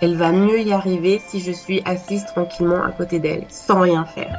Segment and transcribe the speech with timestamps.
[0.00, 4.04] Elle va mieux y arriver si je suis assise tranquillement à côté d'elle, sans rien
[4.04, 4.36] faire.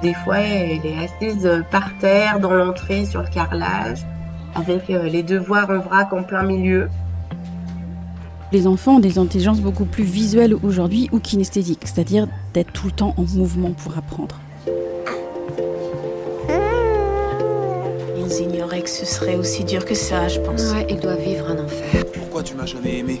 [0.00, 4.06] Des fois, elle est assise par terre, dans l'entrée, sur le carrelage,
[4.54, 6.88] avec euh, les devoirs en vrac en plein milieu.
[8.52, 12.92] Les enfants ont des intelligences beaucoup plus visuelles aujourd'hui ou kinesthésiques, c'est-à-dire d'être tout le
[12.92, 14.40] temps en mouvement pour apprendre.
[18.16, 20.72] Ils ignoraient que ce serait aussi dur que ça, je pense.
[20.72, 22.02] Ouais, ils doivent vivre un enfer.
[22.14, 23.20] Pourquoi tu m'as jamais aimé?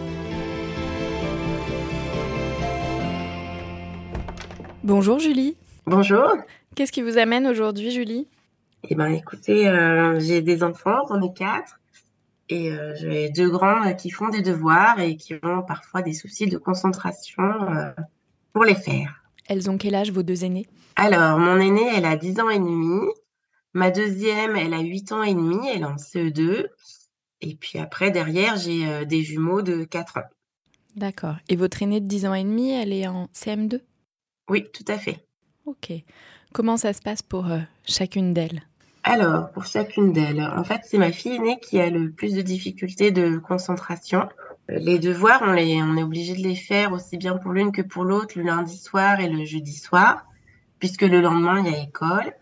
[4.83, 5.55] Bonjour Julie.
[5.85, 6.27] Bonjour.
[6.75, 8.27] Qu'est-ce qui vous amène aujourd'hui Julie?
[8.89, 11.79] Eh ben, écoutez, euh, j'ai des enfants, j'en ai quatre.
[12.49, 16.13] Et euh, j'ai deux grands euh, qui font des devoirs et qui ont parfois des
[16.13, 17.91] soucis de concentration euh,
[18.53, 19.23] pour les faire.
[19.47, 20.65] Elles ont quel âge vos deux aînés?
[20.95, 23.01] Alors, mon aînée, elle a 10 ans et demi.
[23.73, 25.59] Ma deuxième, elle a 8 ans et demi.
[25.71, 26.65] Elle est en CE2.
[27.41, 30.29] Et puis après, derrière, j'ai des jumeaux de 4 ans.
[30.95, 31.35] D'accord.
[31.49, 33.81] Et votre aînée de 10 ans et demi, elle est en CM2
[34.51, 35.25] Oui, tout à fait.
[35.65, 35.93] Ok.
[36.51, 38.63] Comment ça se passe pour euh, chacune d'elles?
[39.03, 42.41] Alors, pour chacune d'elles, en fait, c'est ma fille aînée qui a le plus de
[42.41, 44.27] difficultés de concentration.
[44.69, 47.71] Euh, Les devoirs, on, les, on est obligé de les faire aussi bien pour l'une
[47.71, 50.25] que pour l'autre le lundi soir et le jeudi soir,
[50.79, 52.33] puisque le lendemain, il y a école.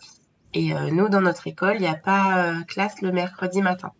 [0.55, 3.91] Et euh, nous, dans notre école, il n'y a pas euh, classe le mercredi matin.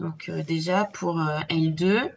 [0.00, 2.10] Donc euh, déjà, pour euh, L2,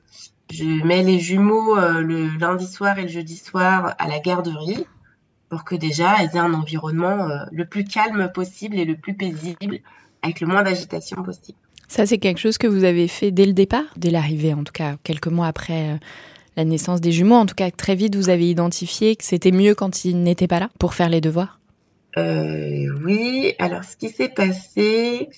[0.51, 4.85] je mets les jumeaux euh, le lundi soir et le jeudi soir à la garderie
[5.49, 9.13] pour que déjà elles aient un environnement euh, le plus calme possible et le plus
[9.13, 9.79] paisible,
[10.21, 11.57] avec le moins d'agitation possible.
[11.87, 14.71] Ça, c'est quelque chose que vous avez fait dès le départ, dès l'arrivée, en tout
[14.71, 15.97] cas, quelques mois après euh,
[16.55, 17.35] la naissance des jumeaux.
[17.35, 20.61] En tout cas, très vite, vous avez identifié que c'était mieux quand ils n'étaient pas
[20.61, 21.59] là pour faire les devoirs.
[22.17, 25.29] Euh, oui, alors ce qui s'est passé,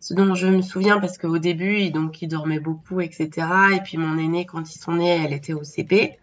[0.00, 3.46] ce dont je me souviens parce qu'au début, il- donc ils dormaient beaucoup, etc.
[3.76, 6.18] Et puis mon aînée, quand ils sont nés, elle était au CP.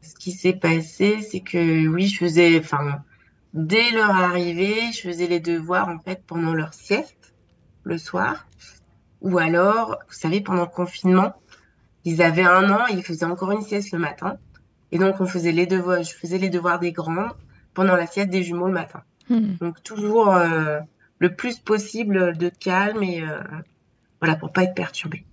[0.00, 3.02] Ce qui s'est passé, c'est que oui, je faisais, enfin,
[3.54, 7.34] dès leur arrivée, je faisais les devoirs en fait pendant leur sieste
[7.84, 8.46] le soir,
[9.20, 11.34] ou alors, vous savez, pendant le confinement,
[12.04, 14.36] ils avaient un an, ils faisaient encore une sieste le matin,
[14.92, 17.28] et donc on faisait les devoirs, je faisais les devoirs des grands
[17.74, 19.02] pendant la sieste des jumeaux le matin.
[19.28, 19.56] Hmm.
[19.60, 20.80] Donc toujours euh,
[21.18, 23.40] le plus possible de calme et euh,
[24.20, 25.24] voilà pour pas être perturbée.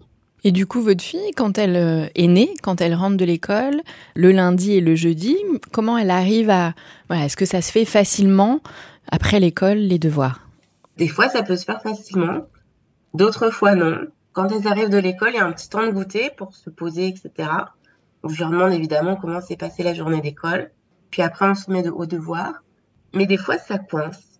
[0.43, 3.81] Et du coup, votre fille, quand elle euh, est née, quand elle rentre de l'école,
[4.15, 5.35] le lundi et le jeudi,
[5.71, 6.73] comment elle arrive à...
[7.07, 8.61] Voilà, Est-ce que ça se fait facilement
[9.11, 10.41] après l'école, les devoirs?
[10.97, 12.45] Des fois ça peut se faire facilement,
[13.13, 14.07] d'autres fois non.
[14.33, 16.69] Quand elles arrivent de l'école, il y a un petit temps de goûter pour se
[16.69, 17.49] poser, etc.
[18.21, 20.71] Donc, je leur demande évidemment comment s'est passée la journée d'école.
[21.09, 22.63] Puis après on se met de, au devoir.
[23.13, 24.34] Mais des fois ça coince.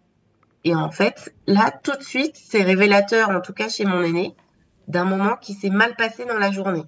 [0.66, 4.36] Et en fait, là tout de suite, c'est révélateur, en tout cas chez mon aîné,
[4.88, 6.84] d'un moment qui s'est mal passé dans la journée.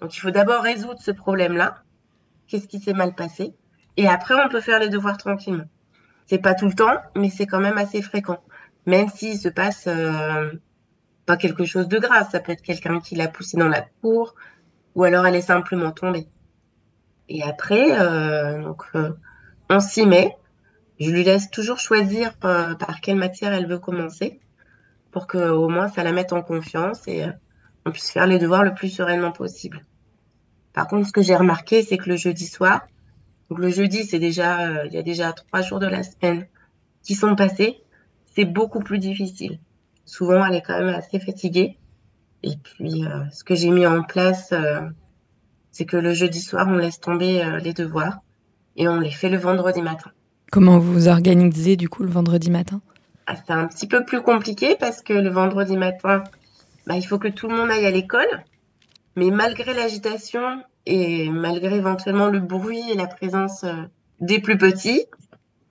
[0.00, 1.82] Donc il faut d'abord résoudre ce problème-là.
[2.48, 3.54] Qu'est-ce qui s'est mal passé?
[3.96, 5.68] Et après, on peut faire les devoirs tranquillement.
[6.26, 8.42] C'est pas tout le temps, mais c'est quand même assez fréquent.
[8.86, 10.50] Même s'il se passe euh,
[11.26, 14.34] pas quelque chose de grave, ça peut être quelqu'un qui l'a poussé dans la cour,
[14.96, 16.26] ou alors elle est simplement tombée.
[17.28, 19.10] Et après, euh, donc, euh,
[19.68, 20.36] on s'y met.
[21.00, 24.38] Je lui laisse toujours choisir euh, par quelle matière elle veut commencer,
[25.10, 27.32] pour que au moins ça la mette en confiance et euh,
[27.86, 29.86] on puisse faire les devoirs le plus sereinement possible.
[30.74, 32.82] Par contre, ce que j'ai remarqué, c'est que le jeudi soir,
[33.48, 36.46] donc le jeudi, c'est déjà, euh, il y a déjà trois jours de la semaine
[37.02, 37.78] qui sont passés,
[38.34, 39.58] c'est beaucoup plus difficile.
[40.04, 41.78] Souvent, elle est quand même assez fatiguée.
[42.42, 44.54] Et puis, ce que j'ai mis en place,
[45.72, 48.20] c'est que le jeudi soir, on laisse tomber les devoirs
[48.76, 50.10] et on les fait le vendredi matin.
[50.50, 52.80] Comment vous vous organisez du coup le vendredi matin?
[53.28, 56.24] Ah, C'est un petit peu plus compliqué parce que le vendredi matin,
[56.88, 58.26] bah, il faut que tout le monde aille à l'école.
[59.14, 60.40] Mais malgré l'agitation
[60.86, 63.74] et malgré éventuellement le bruit et la présence euh,
[64.20, 65.04] des plus petits,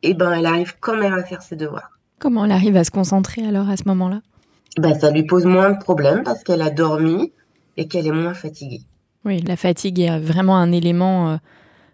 [0.01, 1.99] et eh ben, elle arrive quand même à faire ses devoirs.
[2.17, 4.21] Comment elle arrive à se concentrer alors à ce moment-là?
[4.77, 7.33] Ben, Ça lui pose moins de problèmes parce qu'elle a dormi
[7.75, 8.83] et qu'elle est moins fatiguée.
[9.25, 11.37] Oui, la fatigue est vraiment un élément euh,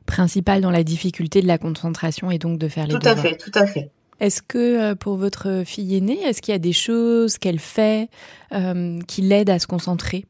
[0.06, 3.18] principal dans la difficulté de la concentration et donc de faire les tout devoirs.
[3.18, 3.92] À fait, tout à fait.
[4.19, 8.10] Est-ce que euh, pour votre fille aînée, est-ce qu'il y a des choses qu'elle fait
[8.54, 10.25] euh, qui l'aident à se concentrer?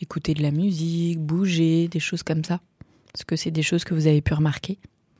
[0.00, 2.60] Écouter de la musique, bouger, des choses comme ça?
[3.14, 4.78] Est-ce que c'est des choses que vous avez pu remarquer?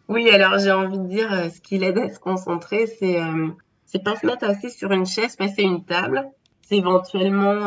[0.08, 3.18] Oui, alors j'ai envie de dire, ce qui l'aide à se concentrer, c'est
[3.84, 6.24] c'est pas se mettre assis sur une chaise, passer une table.
[6.62, 7.66] C'est éventuellement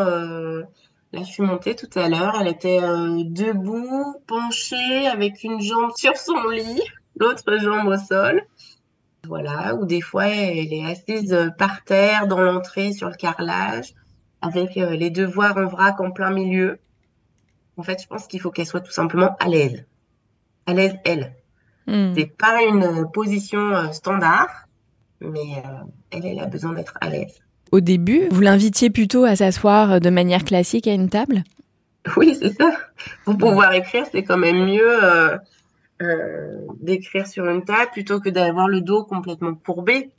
[1.13, 2.35] Là, je suis montée tout à l'heure.
[2.41, 6.81] Elle était euh, debout, penchée, avec une jambe sur son lit,
[7.19, 8.41] l'autre jambe au sol.
[9.27, 13.93] Voilà, ou des fois, elle est assise euh, par terre, dans l'entrée, sur le carrelage,
[14.41, 16.79] avec euh, les devoirs en vrac en plein milieu.
[17.77, 19.85] En fait, je pense qu'il faut qu'elle soit tout simplement à l'aise.
[20.65, 21.35] À l'aise, elle.
[21.85, 22.15] Hmm.
[22.15, 24.49] C'est pas une position standard,
[25.21, 25.61] mais
[26.09, 27.42] elle, elle a besoin d'être à l'aise
[27.73, 31.43] au début, vous l'invitiez plutôt à s'asseoir de manière classique à une table?
[32.15, 32.71] Oui, c'est ça.
[33.25, 35.35] Pour pouvoir écrire, c'est quand même mieux euh,
[36.03, 40.11] euh, d'écrire sur une table plutôt que d'avoir le dos complètement courbé.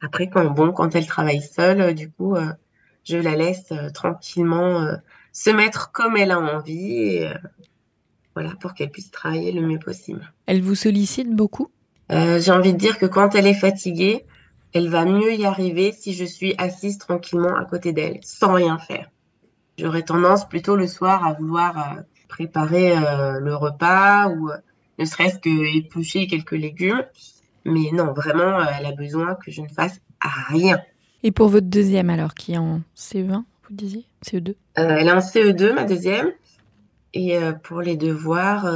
[0.00, 2.36] Après, quand bon, quand elle travaille seule, euh, du coup,
[3.02, 4.86] je la laisse tranquillement
[5.32, 7.32] se mettre comme elle a envie, et,
[8.36, 10.32] voilà, pour qu'elle puisse travailler le mieux possible.
[10.46, 11.68] Elle vous sollicite beaucoup?
[12.10, 14.24] J'ai envie de dire que quand elle est fatiguée,
[14.72, 18.78] elle va mieux y arriver si je suis assise tranquillement à côté d'elle, sans rien
[18.78, 19.10] faire.
[19.78, 24.56] J'aurais tendance plutôt le soir à vouloir euh, préparer euh, le repas ou euh,
[24.98, 27.04] ne serait-ce que éplucher quelques légumes.
[27.64, 30.80] Mais non, vraiment, elle a besoin que je ne fasse rien.
[31.22, 34.04] Et pour votre deuxième alors, qui est en CE1, vous disiez?
[34.26, 36.32] CE2 Elle est en CE2, ma deuxième.
[37.14, 38.66] Et pour les devoirs,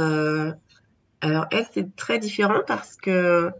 [1.21, 3.51] alors elle, c'est très différent parce que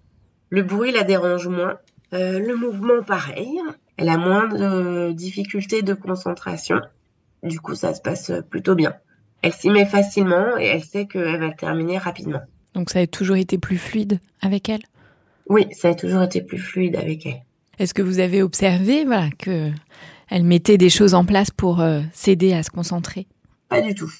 [0.49, 1.77] le bruit la dérange moins.
[2.13, 3.59] Euh, le mouvement, pareil.
[3.97, 6.79] Elle a moins de difficultés de concentration.
[7.43, 8.93] Du coup, ça se passe plutôt bien.
[9.41, 12.41] Elle s'y met facilement et elle sait qu'elle va terminer rapidement.
[12.73, 14.81] Donc ça a toujours été plus fluide avec elle?
[15.49, 17.41] Oui, ça a toujours été plus fluide avec elle.
[17.79, 19.71] Est-ce que vous avez observé voilà, que
[20.29, 23.27] elle mettait des choses en place pour euh, s'aider à se concentrer?
[23.69, 24.11] Pas du tout.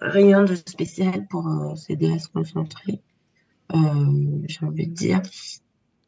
[0.00, 3.00] Rien de spécial pour euh, s'aider à se concentrer.
[3.72, 5.22] J'ai envie de dire,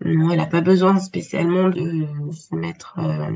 [0.03, 3.31] non, elle n'a pas besoin spécialement de se mettre euh,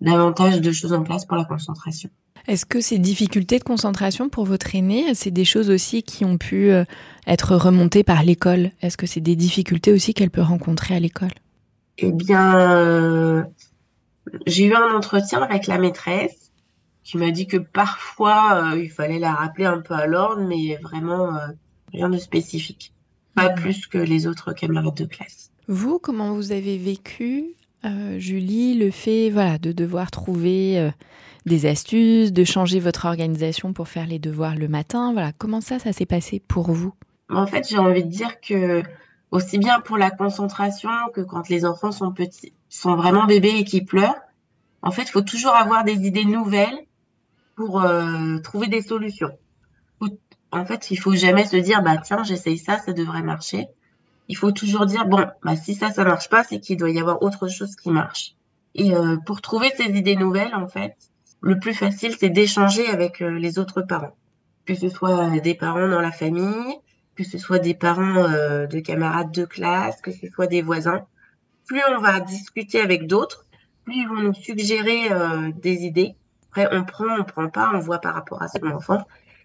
[0.00, 2.10] davantage de choses en place pour la concentration.
[2.46, 6.36] Est-ce que ces difficultés de concentration pour votre aîné, c'est des choses aussi qui ont
[6.36, 6.84] pu euh,
[7.26, 8.70] être remontées par l'école?
[8.82, 11.32] Est-ce que c'est des difficultés aussi qu'elle peut rencontrer à l'école?
[11.98, 13.42] Eh bien, euh,
[14.46, 16.52] j'ai eu un entretien avec la maîtresse
[17.02, 21.38] qui m'a dit que parfois il fallait la rappeler un peu à l'ordre, mais vraiment
[21.92, 22.92] rien de spécifique.
[23.34, 25.50] Pas plus que les autres camarades de classe.
[25.66, 30.90] Vous, comment vous avez vécu, euh, Julie, le fait voilà, de devoir trouver euh,
[31.46, 35.12] des astuces, de changer votre organisation pour faire les devoirs le matin?
[35.12, 36.92] Voilà, comment ça, ça s'est passé pour vous?
[37.30, 38.82] En fait, j'ai envie de dire que
[39.30, 43.64] aussi bien pour la concentration que quand les enfants sont petits, sont vraiment bébés et
[43.64, 44.20] qui pleurent,
[44.82, 46.78] en fait, il faut toujours avoir des idées nouvelles
[47.56, 49.30] pour euh, trouver des solutions.
[50.52, 53.66] En fait, il faut jamais se dire, bah tiens, j'essaye ça, ça devrait marcher
[54.28, 56.98] il faut toujours dire bon, bah, si ça, ça marche pas, c'est qu'il doit y
[56.98, 58.34] avoir autre chose qui marche.
[58.74, 60.96] Et euh, pour trouver ces idées nouvelles, en fait,
[61.40, 64.16] le plus facile, c'est d'échanger avec euh, les autres parents,
[64.66, 66.74] que ce soit des parents dans la famille,
[67.14, 71.06] que ce soit des parents euh, de camarades de classe, que ce soit des voisins.
[71.66, 73.46] Plus on va discuter avec d'autres,
[73.84, 75.08] plus ils vont nous suggérer
[75.62, 76.14] des idées.
[76.48, 79.02] Après, on prend, on prend pas, on voit par rapport à son enfant,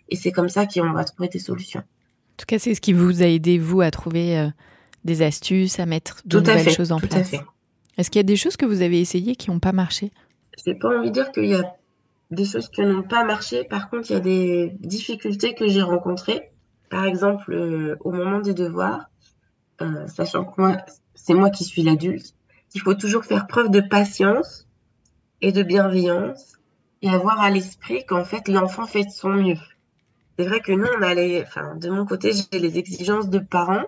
[0.09, 1.83] et c'est comme ça qu'on va trouver des solutions.
[2.39, 4.49] En tout cas, c'est ce qui vous a aidé, vous, à trouver
[5.03, 7.33] des astuces, à mettre de nouvelles choses en place.
[7.97, 10.13] Est-ce qu'il y a des choses que vous avez essayées qui n'ont pas marché?
[10.57, 11.75] Je n'ai pas envie de dire qu'il y a
[12.31, 13.65] des choses qui n'ont pas marché.
[13.65, 16.51] Par contre, il y a des difficultés que j'ai rencontrées.
[16.89, 19.09] Par exemple, euh, au moment des devoirs,
[19.81, 20.77] euh, sachant que moi,
[21.15, 22.33] c'est moi qui suis l'adulte,
[22.73, 24.65] il faut toujours faire preuve de patience
[25.41, 26.53] et de bienveillance
[27.01, 29.59] et avoir à l'esprit qu'en fait, l'enfant fait de son mieux.
[30.39, 33.83] C'est vrai que nous, on a enfin, de mon côté, j'ai les exigences de parents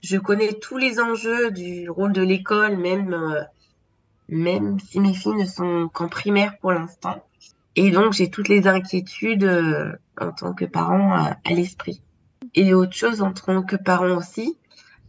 [0.00, 3.42] je connais tous les enjeux du rôle de l'école, même, euh,
[4.28, 7.24] même si mes filles ne sont qu'en primaire pour l'instant.
[7.76, 12.02] Et donc, j'ai toutes les inquiétudes euh, en tant que parent à, l'esprit.
[12.56, 14.58] Et autre chose en tant que parent aussi,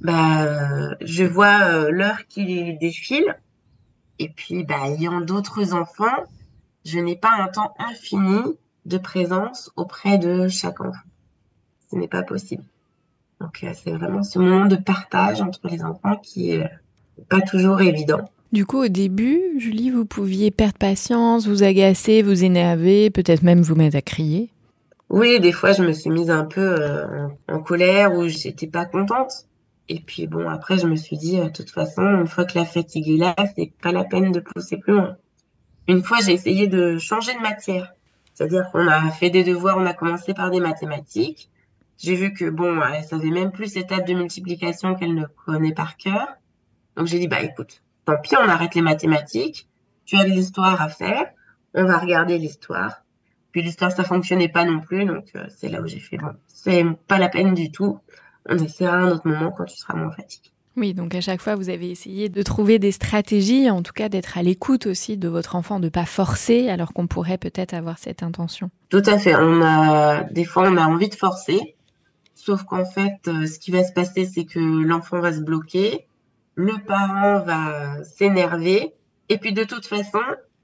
[0.01, 3.39] bah, je vois l'heure qui défile.
[4.19, 6.25] Et puis, bah, ayant d'autres enfants,
[6.85, 8.55] je n'ai pas un temps infini
[8.85, 10.99] de présence auprès de chaque enfant.
[11.91, 12.63] Ce n'est pas possible.
[13.41, 16.69] Donc, c'est vraiment ce moment de partage entre les enfants qui est
[17.29, 18.29] pas toujours évident.
[18.51, 23.61] Du coup, au début, Julie, vous pouviez perdre patience, vous agacer, vous énerver, peut-être même
[23.61, 24.49] vous mettre à crier?
[25.09, 28.85] Oui, des fois, je me suis mise un peu euh, en colère ou j'étais pas
[28.85, 29.45] contente.
[29.87, 32.57] Et puis bon, après, je me suis dit, euh, de toute façon, une fois que
[32.57, 35.15] la fatigue est là, c'est pas la peine de pousser plus loin.
[35.87, 37.93] Une fois, j'ai essayé de changer de matière.
[38.39, 41.51] C'est-à-dire qu'on a fait des devoirs, on a commencé par des mathématiques.
[41.97, 45.73] J'ai vu que bon, elle savait même plus cette table de multiplication qu'elle ne connaît
[45.73, 46.25] par cœur.
[46.95, 49.67] Donc j'ai dit, bah écoute, tant pis, on arrête les mathématiques.
[50.05, 51.25] Tu as de l'histoire à faire.
[51.73, 53.03] On va regarder l'histoire.
[53.51, 55.03] Puis l'histoire, ça fonctionnait pas non plus.
[55.03, 57.99] Donc, euh, c'est là où j'ai fait, bon, c'est pas la peine du tout.
[58.47, 60.49] On essaiera un autre moment quand tu seras moins fatigué.
[60.77, 64.07] Oui, donc à chaque fois, vous avez essayé de trouver des stratégies, en tout cas
[64.07, 67.97] d'être à l'écoute aussi de votre enfant, de pas forcer, alors qu'on pourrait peut-être avoir
[67.97, 68.69] cette intention.
[68.89, 69.35] Tout à fait.
[69.35, 71.75] On a, des fois, on a envie de forcer.
[72.35, 76.07] Sauf qu'en fait, euh, ce qui va se passer, c'est que l'enfant va se bloquer
[76.59, 78.93] le parent va s'énerver
[79.29, 80.19] et puis de toute façon,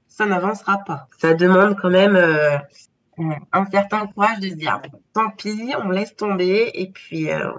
[0.08, 1.08] ça n'avancera pas.
[1.18, 2.58] Ça demande quand même euh,
[3.52, 4.82] un certain courage de se dire
[5.14, 7.50] tant pis, on laisse tomber et puis euh,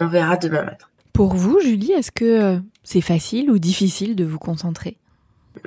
[0.00, 0.86] on verra demain matin.
[1.14, 4.98] Pour vous, Julie, est-ce que euh, c'est facile ou difficile de vous concentrer?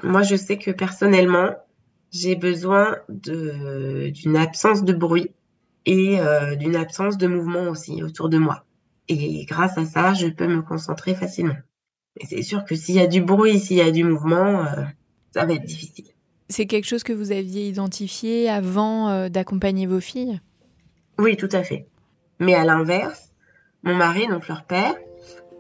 [0.03, 1.55] Moi, je sais que personnellement,
[2.11, 5.31] j'ai besoin d'une absence de bruit
[5.85, 6.19] et
[6.59, 8.65] d'une absence de mouvement aussi autour de moi.
[9.07, 11.55] Et grâce à ça, je peux me concentrer facilement
[12.25, 14.83] c'est sûr que s'il y a du bruit, s'il y a du mouvement, euh,
[15.33, 16.05] ça va être difficile.
[16.49, 20.39] C'est quelque chose que vous aviez identifié avant euh, d'accompagner vos filles?
[21.19, 21.87] Oui, tout à fait.
[22.39, 23.31] Mais à l'inverse,
[23.83, 24.95] mon mari, donc leur père,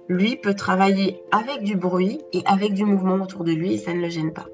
[0.09, 3.93] lui peut travailler avec du bruit et avec du mouvement autour de lui et ça
[3.93, 4.45] ne le gêne pas.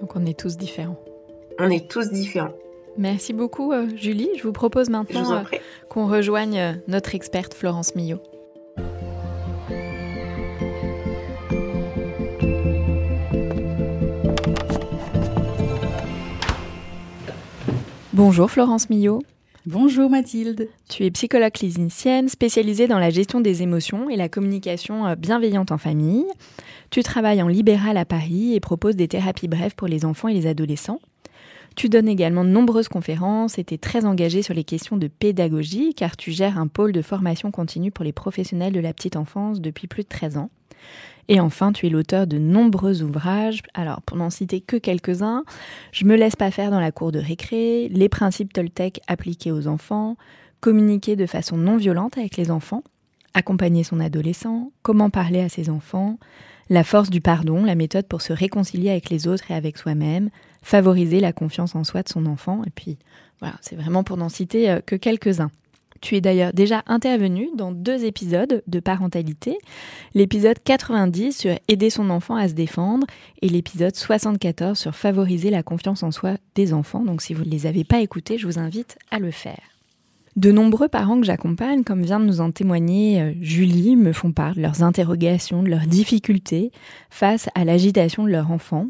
[0.00, 0.98] Donc on est tous différents.
[1.58, 2.54] On est tous différents.
[2.96, 4.28] Merci beaucoup euh, Julie.
[4.36, 5.44] Je vous propose maintenant
[5.88, 8.18] qu'on rejoigne notre experte Florence Millot.
[18.12, 19.22] Bonjour Florence Millot.
[19.66, 20.68] Bonjour Mathilde.
[20.88, 25.72] Tu es psychologue clinicienne spécialisée dans la gestion des émotions et la communication euh, bienveillante
[25.72, 26.24] en famille.
[26.90, 30.34] Tu travailles en libéral à Paris et proposes des thérapies brèves pour les enfants et
[30.34, 31.00] les adolescents.
[31.74, 35.92] Tu donnes également de nombreuses conférences et es très engagée sur les questions de pédagogie
[35.92, 39.60] car tu gères un pôle de formation continue pour les professionnels de la petite enfance
[39.60, 40.50] depuis plus de 13 ans.
[41.28, 43.60] Et enfin, tu es l'auteur de nombreux ouvrages.
[43.74, 45.44] Alors, pour n'en citer que quelques-uns,
[45.92, 49.68] Je me laisse pas faire dans la cour de récré, Les principes Toltec appliqués aux
[49.68, 50.16] enfants,
[50.60, 52.82] Communiquer de façon non violente avec les enfants,
[53.34, 56.18] Accompagner son adolescent, Comment parler à ses enfants,
[56.70, 60.30] La force du pardon, la méthode pour se réconcilier avec les autres et avec soi-même,
[60.62, 62.62] Favoriser la confiance en soi de son enfant.
[62.66, 62.98] Et puis,
[63.40, 65.50] voilà, c'est vraiment pour n'en citer euh, que quelques-uns.
[66.00, 69.58] Tu es d'ailleurs déjà intervenu dans deux épisodes de parentalité,
[70.14, 73.06] l'épisode 90 sur aider son enfant à se défendre
[73.42, 77.04] et l'épisode 74 sur favoriser la confiance en soi des enfants.
[77.04, 79.60] Donc si vous ne les avez pas écoutés, je vous invite à le faire.
[80.38, 84.30] De nombreux parents que j'accompagne, comme vient de nous en témoigner euh, Julie, me font
[84.30, 86.70] part de leurs interrogations, de leurs difficultés
[87.10, 88.86] face à l'agitation de leur enfant.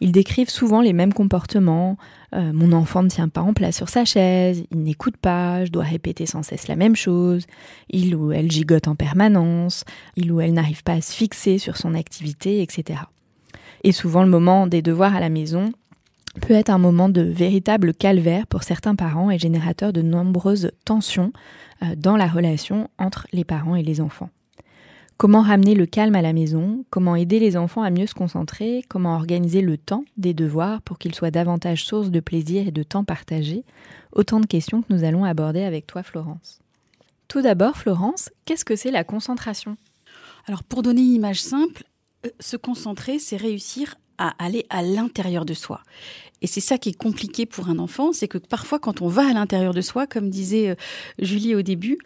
[0.00, 1.96] Ils décrivent souvent les mêmes comportements.
[2.34, 5.70] Euh, mon enfant ne tient pas en place sur sa chaise, il n'écoute pas, je
[5.70, 7.46] dois répéter sans cesse la même chose,
[7.88, 9.84] il ou elle gigote en permanence,
[10.16, 13.00] il ou elle n'arrive pas à se fixer sur son activité, etc.
[13.82, 15.72] Et souvent le moment des devoirs à la maison
[16.40, 21.32] peut être un moment de véritable calvaire pour certains parents et générateur de nombreuses tensions
[21.82, 24.30] euh, dans la relation entre les parents et les enfants.
[25.20, 26.86] Comment ramener le calme à la maison?
[26.88, 28.82] Comment aider les enfants à mieux se concentrer?
[28.88, 32.82] Comment organiser le temps des devoirs pour qu'ils soient davantage source de plaisir et de
[32.82, 33.64] temps partagé?
[34.12, 36.60] Autant de questions que nous allons aborder avec toi, Florence.
[37.28, 39.76] Tout d'abord, Florence, qu'est-ce que c'est la concentration?
[40.46, 41.84] Alors, pour donner une image simple,
[42.24, 45.82] euh, se concentrer, c'est réussir à aller à l'intérieur de soi.
[46.40, 49.28] Et c'est ça qui est compliqué pour un enfant, c'est que parfois quand on va
[49.28, 50.74] à l'intérieur de soi, comme disait euh,
[51.18, 51.98] Julie au début,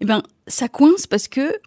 [0.00, 1.60] eh ben ça coince parce que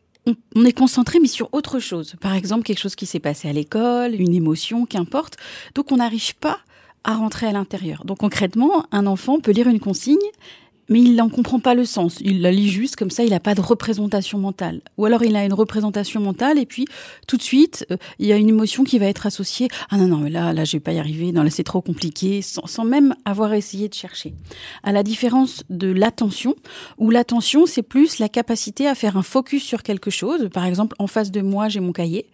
[0.55, 2.15] on, est concentré mais sur autre chose.
[2.21, 5.37] Par exemple, quelque chose qui s'est passé à l'école, une émotion, qu'importe.
[5.75, 6.59] Donc on n'arrive pas
[7.03, 8.03] à rentrer à l'intérieur.
[8.05, 10.17] Donc concrètement, un enfant peut lire une consigne,
[10.89, 12.17] mais il n'en comprend pas le sens.
[12.21, 14.81] Il la lit juste comme ça, il n'a pas de représentation mentale.
[14.97, 16.85] Ou alors il a une représentation mentale et puis
[17.27, 19.67] tout de suite, euh, il y a une émotion qui va être associée.
[19.89, 21.81] Ah non, non, mais là, là, je vais pas y arriver, non, là, c'est trop
[21.81, 24.33] compliqué, sans, sans, même avoir essayé de chercher.
[24.83, 26.55] À la différence de l'attention,
[26.97, 30.49] où l'attention, c'est plus la capacité à faire un focus sur quelque chose.
[30.51, 32.29] Par exemple, en face de moi, j'ai mon cahier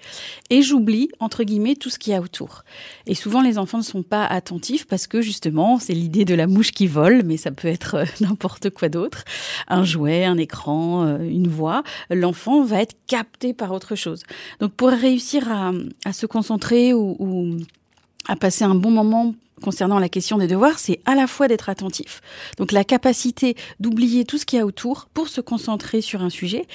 [0.50, 2.64] et j'oublie, entre guillemets, tout ce qu'il y a autour.
[3.06, 6.48] Et souvent, les enfants ne sont pas attentifs parce que justement, c'est l'idée de la
[6.48, 9.24] mouche qui vole, mais ça peut être euh, n'importe n'importe quoi d'autre,
[9.68, 14.22] un jouet, un écran, euh, une voix, l'enfant va être capté par autre chose.
[14.60, 17.58] Donc pour réussir à, se concentrer ou
[18.28, 19.34] à passer un bon moment
[19.64, 22.22] concernant la question des devoirs, c'est à la fois d'être attentif,
[22.58, 26.30] donc la capacité d'oublier tout ce qu'il y a autour pour se concentrer sur un
[26.30, 26.68] sujet,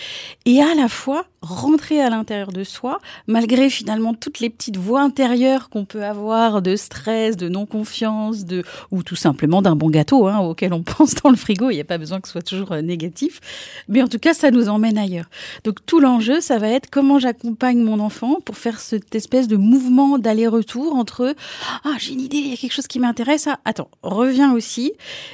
[0.47, 5.00] et à la fois rentrer à l'intérieur de soi, malgré finalement toutes les petites voix
[5.00, 10.26] intérieures qu'on peut avoir de stress, de non-confiance, de ou tout simplement d'un bon gâteau
[10.26, 11.70] hein, auquel on pense dans le frigo.
[11.70, 13.40] Il n'y a pas besoin que ce soit toujours euh, négatif,
[13.88, 15.30] mais en tout cas, ça nous emmène ailleurs.
[15.64, 19.56] Donc tout l'enjeu, ça va être comment j'accompagne mon enfant pour faire cette espèce de
[19.56, 21.35] mouvement d'aller-retour entre
[21.85, 24.92] ah j'ai une idée, il y a quelque chose qui m'intéresse, ah, attends, reviens aussi,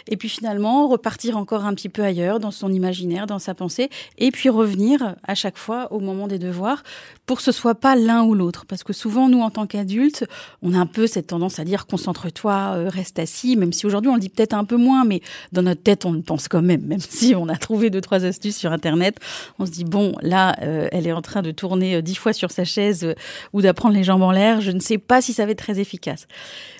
[0.09, 3.91] et puis finalement repartir encore un petit peu ailleurs dans son imaginaire, dans sa pensée,
[4.19, 6.83] et puis revenir à chaque fois au moment des devoirs
[7.27, 8.65] pour que ce soit pas l'un ou l'autre.
[8.67, 10.25] Parce que souvent, nous, en tant qu'adultes,
[10.63, 14.11] on a un peu cette tendance à dire concentre-toi, euh, reste assis, même si aujourd'hui
[14.11, 15.21] on le dit peut-être un peu moins, mais
[15.53, 18.25] dans notre tête, on le pense quand même, même si on a trouvé deux, trois
[18.25, 19.19] astuces sur Internet.
[19.59, 22.33] On se dit, bon, là, euh, elle est en train de tourner euh, dix fois
[22.33, 23.15] sur sa chaise
[23.53, 24.61] ou d'apprendre les jambes en l'air.
[24.61, 26.29] Je ne sais pas si ça va être très efficace.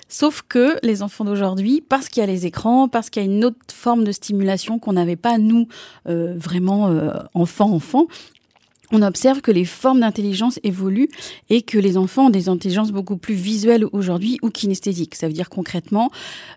[0.09, 3.29] Sauf que les enfants d'aujourd'hui, parce qu'il y a les écrans, parce qu'il y a
[3.29, 5.67] une autre forme de stimulation qu'on n'avait pas, nous,
[6.05, 8.07] vraiment enfants-enfants,
[8.93, 11.09] on observe que les formes d'intelligence évoluent
[11.51, 15.15] et que les enfants ont des intelligences beaucoup plus visuelles aujourd'hui ou kinesthésiques.
[15.15, 16.11] Ça veut dire concrètement,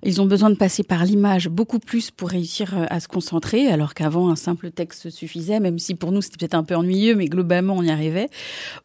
[0.03, 3.67] ils ont besoin de passer par l'image beaucoup plus pour réussir euh, à se concentrer,
[3.67, 7.15] alors qu'avant un simple texte suffisait, même si pour nous c'était peut-être un peu ennuyeux,
[7.15, 8.29] mais globalement on y arrivait.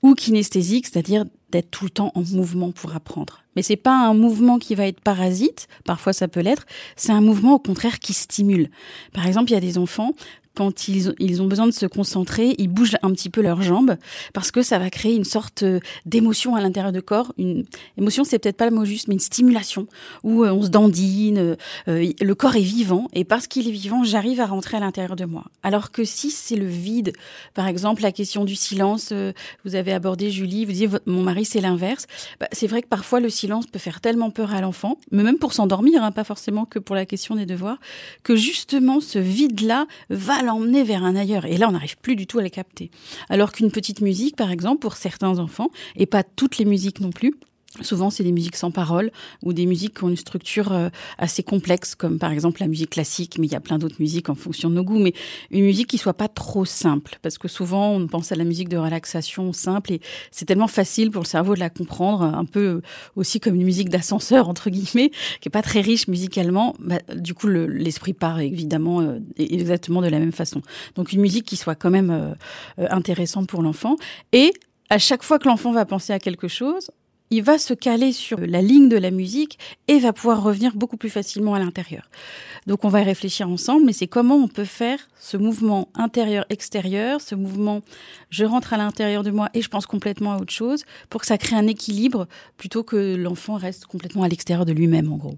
[0.02, 3.44] Ou kinesthésique, c'est-à-dire d'être tout le temps en mouvement pour apprendre.
[3.54, 7.20] Mais c'est pas un mouvement qui va être parasite, parfois ça peut l'être, c'est un
[7.20, 8.70] mouvement au contraire qui stimule.
[9.12, 10.12] Par exemple, il y a des enfants
[10.54, 13.96] quand ils, ils ont besoin de se concentrer, ils bougent un petit peu leurs jambes
[14.32, 17.32] parce que ça va créer une sorte euh, d'émotion à l'intérieur du corps.
[17.38, 17.64] Une
[17.99, 19.86] émotion, c'est peut-être pas le mot juste, mais une stimulation
[20.23, 21.56] où euh, on se dandine,
[21.88, 25.17] euh, le corps est vivant et parce qu'il est vivant, j'arrive à rentrer à l'intérieur
[25.17, 25.45] de moi.
[25.62, 27.12] Alors que si c'est le vide,
[27.54, 29.12] par exemple la question du silence,
[29.64, 32.06] vous avez abordé Julie, vous disiez mon mari c'est l'inverse.
[32.40, 35.38] Bah, c'est vrai que parfois le silence peut faire tellement peur à l'enfant, mais même
[35.38, 37.78] pour s'endormir, hein, pas forcément que pour la question des devoirs,
[38.23, 41.47] que justement ce vide-là va l'emmener vers un ailleurs.
[41.47, 42.91] Et là, on n'arrive plus du tout à les capter.
[43.28, 47.11] Alors qu'une petite musique, par exemple, pour certains enfants, et pas toutes les musiques non
[47.11, 47.35] plus,
[47.80, 49.10] Souvent, c'est des musiques sans parole
[49.43, 52.91] ou des musiques qui ont une structure euh, assez complexe, comme par exemple la musique
[52.91, 55.13] classique, mais il y a plein d'autres musiques en fonction de nos goûts, mais
[55.50, 58.69] une musique qui soit pas trop simple, parce que souvent on pense à la musique
[58.69, 62.80] de relaxation simple et c'est tellement facile pour le cerveau de la comprendre, un peu
[63.17, 65.10] aussi comme une musique d'ascenseur entre guillemets,
[65.41, 66.76] qui est pas très riche musicalement.
[66.78, 70.63] Bah, du coup, l'esprit part évidemment euh, exactement de la même façon.
[70.95, 72.34] Donc une musique qui soit quand même euh,
[72.89, 73.97] intéressante pour l'enfant
[74.32, 74.52] et
[74.91, 76.91] à chaque fois que l'enfant va penser à quelque chose,
[77.34, 80.97] il va se caler sur la ligne de la musique et va pouvoir revenir beaucoup
[80.97, 82.08] plus facilement à l'intérieur.
[82.68, 87.20] Donc on va y réfléchir ensemble, mais c'est comment on peut faire ce mouvement intérieur-extérieur,
[87.20, 87.82] ce mouvement
[88.30, 91.26] je rentre à l'intérieur de moi et je pense complètement à autre chose, pour que
[91.26, 95.36] ça crée un équilibre plutôt que l'enfant reste complètement à l'extérieur de lui-même en gros.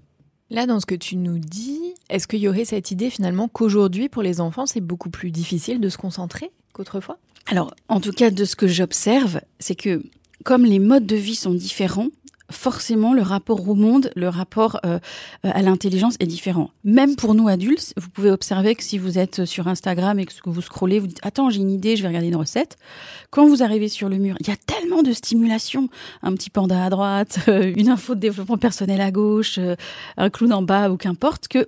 [0.51, 4.07] Là, dans ce que tu nous dis, est-ce qu'il y aurait cette idée finalement qu'aujourd'hui,
[4.07, 7.17] pour les enfants, c'est beaucoup plus difficile de se concentrer qu'autrefois?
[7.47, 10.03] Alors, en tout cas, de ce que j'observe, c'est que
[10.43, 12.09] comme les modes de vie sont différents,
[12.51, 14.99] forcément le rapport au monde, le rapport euh,
[15.43, 16.71] à l'intelligence est différent.
[16.83, 20.31] Même pour nous adultes, vous pouvez observer que si vous êtes sur Instagram et que
[20.45, 22.77] vous scrollez, vous dites attends j'ai une idée, je vais regarder une recette.
[23.31, 25.89] Quand vous arrivez sur le mur, il y a tellement de stimulation,
[26.23, 29.75] un petit panda à droite, une info de développement personnel à gauche, euh,
[30.15, 31.67] un clown en bas ou qu'importe que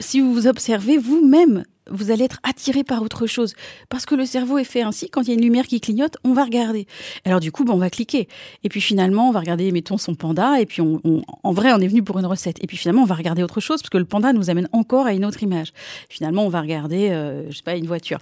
[0.00, 3.54] si vous vous observez vous-même vous allez être attiré par autre chose.
[3.88, 6.16] Parce que le cerveau est fait ainsi, quand il y a une lumière qui clignote,
[6.24, 6.86] on va regarder.
[7.24, 8.28] Alors du coup, ben, on va cliquer.
[8.62, 11.00] Et puis finalement, on va regarder, mettons, son panda, et puis on,
[11.42, 12.62] en vrai, on est venu pour une recette.
[12.62, 15.06] Et puis finalement, on va regarder autre chose, parce que le panda nous amène encore
[15.06, 15.72] à une autre image.
[16.08, 18.18] Finalement, on va regarder, euh, je sais pas, une voiture.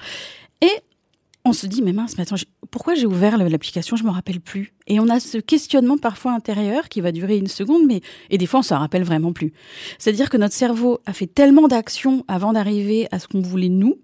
[0.60, 0.70] Et
[1.44, 2.36] on se dit, mais mince, mais attends,
[2.70, 4.74] pourquoi j'ai ouvert l'application Je me rappelle plus.
[4.86, 8.00] Et on a ce questionnement parfois intérieur qui va durer une seconde, mais
[8.30, 9.52] et des fois on s'en rappelle vraiment plus.
[9.98, 13.98] C'est-à-dire que notre cerveau a fait tellement d'actions avant d'arriver à ce qu'on voulait nous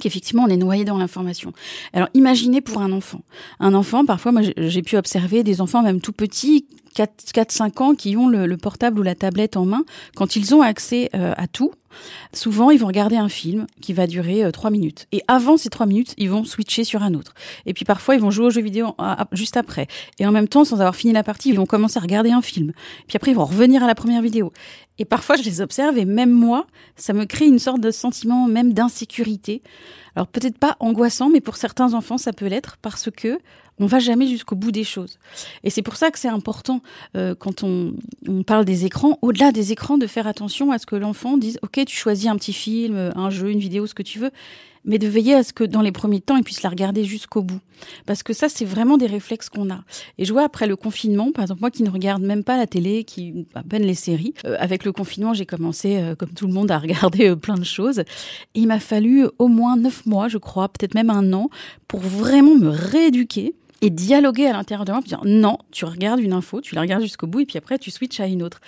[0.00, 1.52] qu'effectivement on est noyé dans l'information.
[1.92, 3.22] Alors imaginez pour un enfant.
[3.60, 8.16] Un enfant, parfois moi j'ai pu observer des enfants même tout petits 4-5 ans qui
[8.16, 11.72] ont le, portable ou la tablette en main, quand ils ont accès euh, à tout,
[12.32, 15.06] souvent ils vont regarder un film qui va durer 3 minutes.
[15.12, 17.34] Et avant ces 3 minutes, ils vont switcher sur un autre.
[17.66, 18.94] Et puis parfois, ils vont jouer aux jeux vidéo
[19.32, 19.86] juste après.
[20.18, 22.42] Et en même temps, sans avoir fini la partie, ils vont commencer à regarder un
[22.42, 22.72] film.
[23.06, 24.52] Puis après, ils vont revenir à la première vidéo.
[24.98, 28.46] Et parfois, je les observe et même moi, ça me crée une sorte de sentiment
[28.46, 29.62] même d'insécurité.
[30.14, 33.40] Alors peut-être pas angoissant, mais pour certains enfants, ça peut l'être parce que
[33.78, 35.18] on va jamais jusqu'au bout des choses.
[35.62, 36.80] Et c'est pour ça que c'est important
[37.16, 37.94] euh, quand on,
[38.28, 41.58] on, parle des écrans, au-delà des écrans, de faire attention à ce que l'enfant dise
[41.62, 44.30] OK, tu choisis un petit film, un jeu, une vidéo, ce que tu veux,
[44.84, 47.42] mais de veiller à ce que dans les premiers temps, ils puissent la regarder jusqu'au
[47.42, 47.60] bout.
[48.06, 49.80] Parce que ça, c'est vraiment des réflexes qu'on a.
[50.18, 52.66] Et je vois après le confinement, par exemple, moi qui ne regarde même pas la
[52.66, 56.46] télé, qui à peine les séries, euh, avec le confinement, j'ai commencé, euh, comme tout
[56.46, 58.02] le monde, à regarder euh, plein de choses.
[58.54, 61.48] Il m'a fallu au moins neuf mois, je crois, peut-être même un an,
[61.88, 66.32] pour vraiment me rééduquer et dialoguer à l'intérieur de moi, dire non, tu regardes une
[66.32, 68.60] info, tu la regardes jusqu'au bout, et puis après, tu switches à une autre.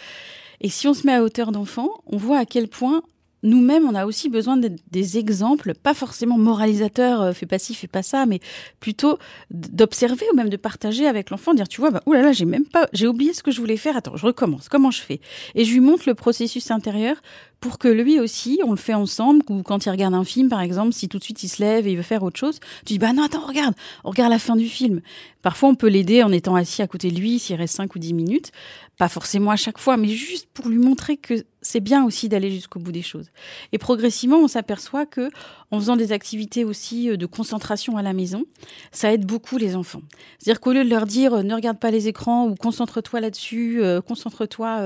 [0.60, 3.02] Et si on se met à hauteur d'enfant, on voit à quel point
[3.42, 7.74] nous-mêmes, on a aussi besoin de, des exemples, pas forcément moralisateurs, euh, fais pas ci,
[7.74, 8.40] fais pas ça, mais
[8.80, 9.18] plutôt
[9.50, 12.88] d'observer ou même de partager avec l'enfant, dire tu vois, bah, oulala, j'ai même pas,
[12.92, 15.20] j'ai oublié ce que je voulais faire, attends, je recommence, comment je fais?
[15.54, 17.16] Et je lui montre le processus intérieur
[17.60, 20.60] pour que lui aussi, on le fait ensemble, ou quand il regarde un film, par
[20.60, 22.94] exemple, si tout de suite il se lève et il veut faire autre chose, tu
[22.94, 25.00] dis, bah non, attends, regarde, on regarde la fin du film.
[25.42, 27.98] Parfois, on peut l'aider en étant assis à côté de lui, s'il reste 5 ou
[27.98, 28.52] 10 minutes.
[28.98, 32.50] Pas forcément à chaque fois, mais juste pour lui montrer que c'est bien aussi d'aller
[32.50, 33.30] jusqu'au bout des choses.
[33.72, 35.30] Et progressivement, on s'aperçoit que,
[35.70, 38.44] en faisant des activités aussi euh, de concentration à la maison,
[38.92, 40.02] ça aide beaucoup les enfants.
[40.38, 43.82] C'est-à-dire qu'au lieu de leur dire, euh, ne regarde pas les écrans ou concentre-toi là-dessus,
[43.82, 44.82] euh, concentre-toi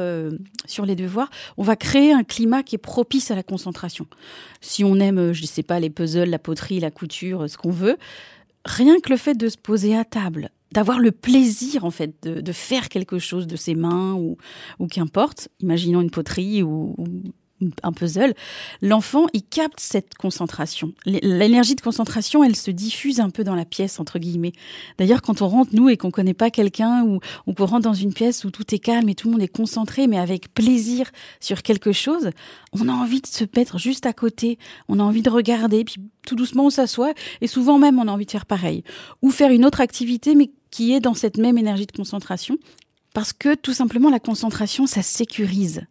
[0.67, 4.07] sur les devoirs, on va créer un climat qui est propice à la concentration.
[4.61, 7.71] Si on aime, je ne sais pas, les puzzles, la poterie, la couture, ce qu'on
[7.71, 7.97] veut,
[8.65, 12.53] rien que le fait de se poser à table, d'avoir le plaisir en fait de,
[12.53, 14.37] faire quelque chose de ses mains ou,
[14.79, 16.95] ou qu'importe, imaginons une poterie ou,
[17.83, 18.35] un puzzle,
[18.83, 20.93] l'enfant, il capte cette concentration.
[21.05, 24.53] L'énergie de concentration, elle se diffuse un peu dans la pièce, entre guillemets.
[24.99, 27.21] D'ailleurs, quand on rentre, nous, et qu'on connaît pas quelqu'un, ou,
[27.55, 30.07] qu'on rentre dans une pièce où tout est calme et tout le monde est concentré,
[30.07, 32.31] mais avec plaisir sur quelque chose,
[32.73, 35.97] on a envie de se mettre juste à côté, on a envie de regarder, puis
[36.27, 38.85] tout doucement, on s'assoit, et souvent même, on a envie de faire pareil.
[39.23, 42.57] Ou faire une autre activité, mais qui est dans cette même énergie de concentration
[43.13, 45.83] parce que tout simplement la concentration, ça sécurise.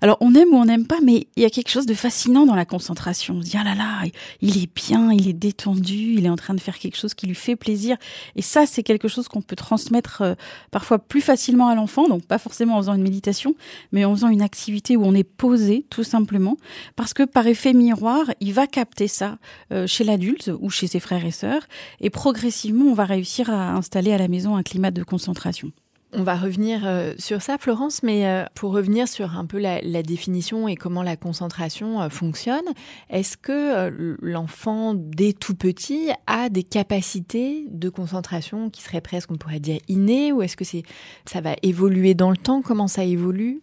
[0.00, 2.46] Alors on aime ou on n'aime pas, mais il y a quelque chose de fascinant
[2.46, 3.36] dans la concentration.
[3.36, 4.02] On se dit ah là là,
[4.40, 7.26] il est bien, il est détendu, il est en train de faire quelque chose qui
[7.26, 7.96] lui fait plaisir.
[8.36, 10.34] Et ça, c'est quelque chose qu'on peut transmettre euh,
[10.70, 13.54] parfois plus facilement à l'enfant, donc pas forcément en faisant une méditation,
[13.92, 16.56] mais en faisant une activité où on est posé tout simplement,
[16.96, 19.38] parce que par effet miroir, il va capter ça
[19.72, 21.66] euh, chez l'adulte ou chez ses frères et sœurs,
[22.00, 25.72] et progressivement, on va réussir à installer à la maison un climat de concentration.
[26.16, 29.80] On va revenir euh, sur ça, Florence, mais euh, pour revenir sur un peu la,
[30.02, 32.64] définition et comment la concentration euh, fonctionne,
[33.10, 39.36] est-ce que l'enfant, dès tout petit, a des capacités de concentration qui seraient presque, on
[39.36, 40.84] pourrait dire, innées, ou est-ce que c'est,
[41.26, 42.62] ça va évoluer dans le temps?
[42.62, 43.62] Comment ça évolue?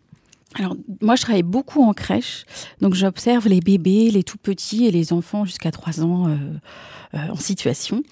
[0.56, 2.44] Alors, moi, je travaille beaucoup en crèche,
[2.82, 6.38] donc j'observe les bébés, les tout petits et les enfants jusqu'à 3 ans
[7.13, 8.04] en situation.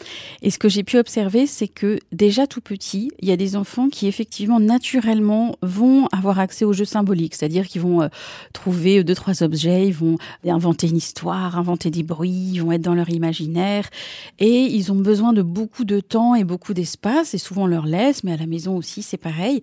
[0.42, 3.56] Et ce que j'ai pu observer, c'est que déjà tout petit, il y a des
[3.56, 8.08] enfants qui effectivement naturellement vont avoir accès aux jeux symboliques, c'est-à-dire qu'ils vont euh,
[8.54, 12.82] trouver deux trois objets, ils vont inventer une histoire, inventer des bruits, ils vont être
[12.82, 13.90] dans leur imaginaire
[14.40, 17.86] et ils ont besoin de beaucoup de temps et beaucoup d'espace et souvent on leur
[17.86, 19.62] laisse, mais à la maison aussi c'est pareil.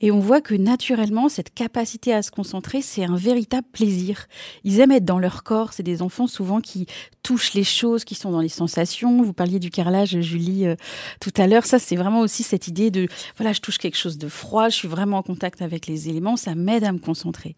[0.00, 4.26] Et on voit que naturellement cette capacité à se concentrer, c'est un véritable plaisir.
[4.64, 6.86] Ils aiment être dans leur corps, c'est des enfants souvent qui
[7.22, 8.77] touchent les choses, qui sont dans les sensations
[9.22, 10.76] vous parliez du carrelage, Julie, euh,
[11.20, 11.64] tout à l'heure.
[11.64, 14.76] Ça, c'est vraiment aussi cette idée de, voilà, je touche quelque chose de froid, je
[14.76, 17.54] suis vraiment en contact avec les éléments, ça m'aide à me concentrer.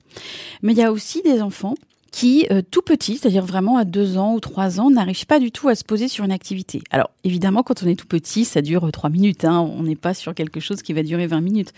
[0.63, 1.75] Mais il y a aussi des enfants
[2.11, 5.53] qui, euh, tout petits, c'est-à-dire vraiment à deux ans ou trois ans, n'arrivent pas du
[5.53, 6.83] tout à se poser sur une activité.
[6.91, 9.45] Alors, évidemment, quand on est tout petit, ça dure euh, trois minutes.
[9.45, 11.73] Hein, on n'est pas sur quelque chose qui va durer 20 minutes.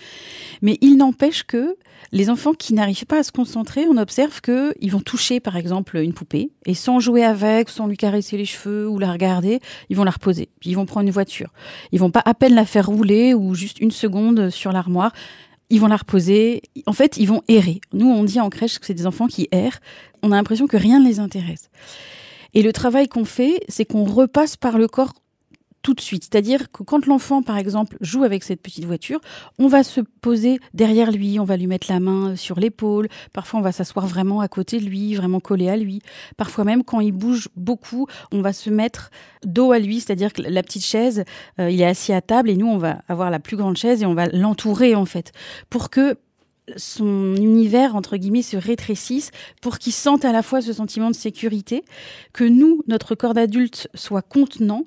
[0.62, 1.76] Mais il n'empêche que
[2.10, 5.96] les enfants qui n'arrivent pas à se concentrer, on observe qu'ils vont toucher, par exemple,
[5.96, 9.96] une poupée, et sans jouer avec, sans lui caresser les cheveux ou la regarder, ils
[9.96, 10.48] vont la reposer.
[10.64, 11.50] Ils vont prendre une voiture.
[11.92, 15.12] Ils vont pas à peine la faire rouler ou juste une seconde sur l'armoire
[15.72, 16.62] ils vont la reposer.
[16.86, 17.80] En fait, ils vont errer.
[17.94, 19.80] Nous, on dit en crèche que c'est des enfants qui errent.
[20.22, 21.70] On a l'impression que rien ne les intéresse.
[22.52, 25.14] Et le travail qu'on fait, c'est qu'on repasse par le corps
[25.82, 26.24] tout de suite.
[26.24, 29.20] C'est-à-dire que quand l'enfant, par exemple, joue avec cette petite voiture,
[29.58, 33.60] on va se poser derrière lui, on va lui mettre la main sur l'épaule, parfois
[33.60, 36.00] on va s'asseoir vraiment à côté de lui, vraiment collé à lui.
[36.36, 39.10] Parfois même, quand il bouge beaucoup, on va se mettre
[39.44, 41.24] dos à lui, c'est-à-dire que la petite chaise,
[41.58, 44.02] euh, il est assis à table et nous, on va avoir la plus grande chaise
[44.02, 45.32] et on va l'entourer, en fait,
[45.68, 46.16] pour que
[46.76, 51.16] son univers, entre guillemets, se rétrécisse pour qu'il sente à la fois ce sentiment de
[51.16, 51.84] sécurité,
[52.32, 54.84] que nous, notre corps d'adulte, soit contenant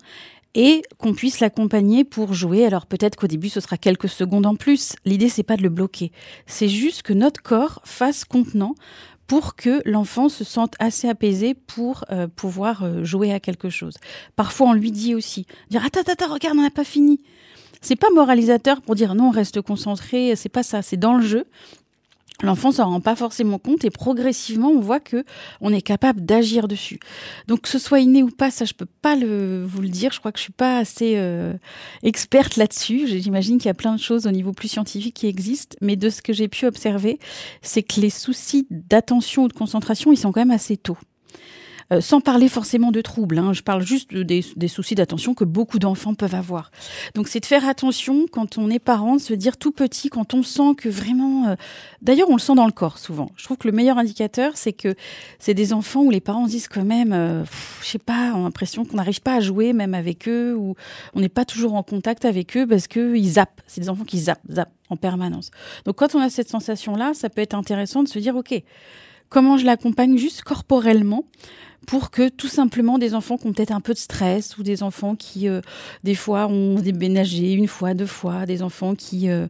[0.55, 2.65] et qu'on puisse l'accompagner pour jouer.
[2.65, 4.95] Alors peut-être qu'au début ce sera quelques secondes en plus.
[5.05, 6.11] L'idée c'est pas de le bloquer,
[6.47, 8.73] c'est juste que notre corps fasse contenant
[9.27, 13.95] pour que l'enfant se sente assez apaisé pour euh, pouvoir euh, jouer à quelque chose.
[14.35, 17.21] Parfois on lui dit aussi dire attends attends regarde on n'a pas fini.
[17.81, 21.45] C'est pas moralisateur pour dire non reste concentré, c'est pas ça, c'est dans le jeu.
[22.43, 25.23] L'enfant s'en rend pas forcément compte et progressivement on voit que
[25.61, 26.99] on est capable d'agir dessus.
[27.47, 30.11] Donc que ce soit inné ou pas, ça je peux pas le, vous le dire.
[30.11, 31.53] Je crois que je suis pas assez euh,
[32.03, 33.07] experte là-dessus.
[33.07, 36.09] J'imagine qu'il y a plein de choses au niveau plus scientifique qui existent, mais de
[36.09, 37.19] ce que j'ai pu observer,
[37.61, 40.97] c'est que les soucis d'attention ou de concentration, ils sont quand même assez tôt.
[41.93, 43.37] Euh, sans parler forcément de troubles.
[43.37, 43.53] Hein.
[43.53, 46.71] Je parle juste des, des soucis d'attention que beaucoup d'enfants peuvent avoir.
[47.13, 50.33] Donc c'est de faire attention quand on est parent, de se dire tout petit, quand
[50.33, 51.49] on sent que vraiment...
[51.49, 51.55] Euh,
[52.01, 53.29] d'ailleurs, on le sent dans le corps souvent.
[53.35, 54.95] Je trouve que le meilleur indicateur, c'est que
[55.37, 57.45] c'est des enfants où les parents disent quand même, euh,
[57.81, 60.73] je sais pas, ont l'impression qu'on n'arrive pas à jouer même avec eux, ou
[61.13, 63.61] on n'est pas toujours en contact avec eux parce qu'ils zappent.
[63.67, 65.51] C'est des enfants qui zappent, zappent en permanence.
[65.85, 68.59] Donc quand on a cette sensation-là, ça peut être intéressant de se dire, OK,
[69.29, 71.25] comment je l'accompagne juste corporellement
[71.85, 74.83] pour que tout simplement des enfants qui ont peut-être un peu de stress ou des
[74.83, 75.61] enfants qui euh,
[76.03, 79.47] des fois ont déménagé une fois, deux fois, des enfants qui euh,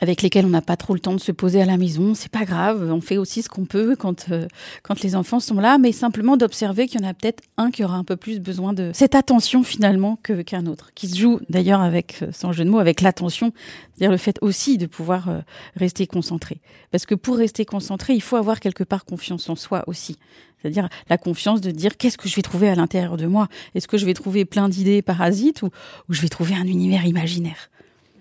[0.00, 2.30] avec lesquels on n'a pas trop le temps de se poser à la maison, c'est
[2.30, 4.46] pas grave, on fait aussi ce qu'on peut quand euh,
[4.82, 7.84] quand les enfants sont là, mais simplement d'observer qu'il y en a peut-être un qui
[7.84, 11.40] aura un peu plus besoin de cette attention finalement que qu'un autre, qui se joue
[11.48, 13.52] d'ailleurs avec sans jeu de mots avec l'attention,
[13.94, 15.28] c'est-à-dire le fait aussi de pouvoir
[15.76, 16.60] rester concentré,
[16.90, 20.18] parce que pour rester concentré, il faut avoir quelque part confiance en soi aussi.
[20.64, 23.48] C'est-à-dire la confiance de dire qu'est-ce que je vais trouver à l'intérieur de moi?
[23.74, 25.66] Est-ce que je vais trouver plein d'idées parasites ou,
[26.08, 27.68] ou je vais trouver un univers imaginaire?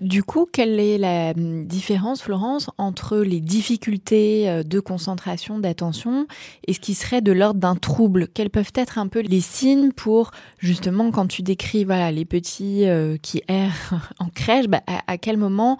[0.01, 6.27] Du coup, quelle est la hum, différence, Florence, entre les difficultés euh, de concentration, d'attention,
[6.67, 8.27] et ce qui serait de l'ordre d'un trouble?
[8.27, 12.85] Quels peuvent être un peu les signes pour, justement, quand tu décris voilà, les petits
[12.85, 15.77] euh, qui errent en crèche, bah, à, quel moment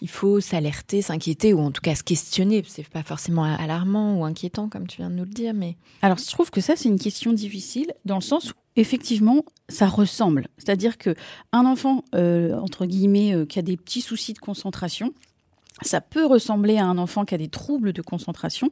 [0.00, 2.64] il faut s'alerter, s'inquiéter ou en tout cas se questionner.
[2.66, 6.18] C'est pas forcément alarmant ou inquiétant comme tu viens de nous le dire, mais alors
[6.18, 10.48] je trouve que ça c'est une question difficile dans le sens où effectivement ça ressemble.
[10.58, 11.14] C'est-à-dire que
[11.52, 15.12] un enfant euh, entre guillemets euh, qui a des petits soucis de concentration,
[15.82, 18.70] ça peut ressembler à un enfant qui a des troubles de concentration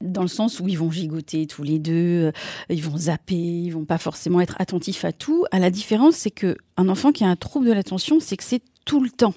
[0.00, 2.32] dans le sens où ils vont gigoter tous les deux, euh,
[2.68, 5.44] ils vont zapper, ils vont pas forcément être attentifs à tout.
[5.50, 8.44] À la différence, c'est que un enfant qui a un trouble de l'attention, c'est que
[8.44, 9.34] c'est tout le temps.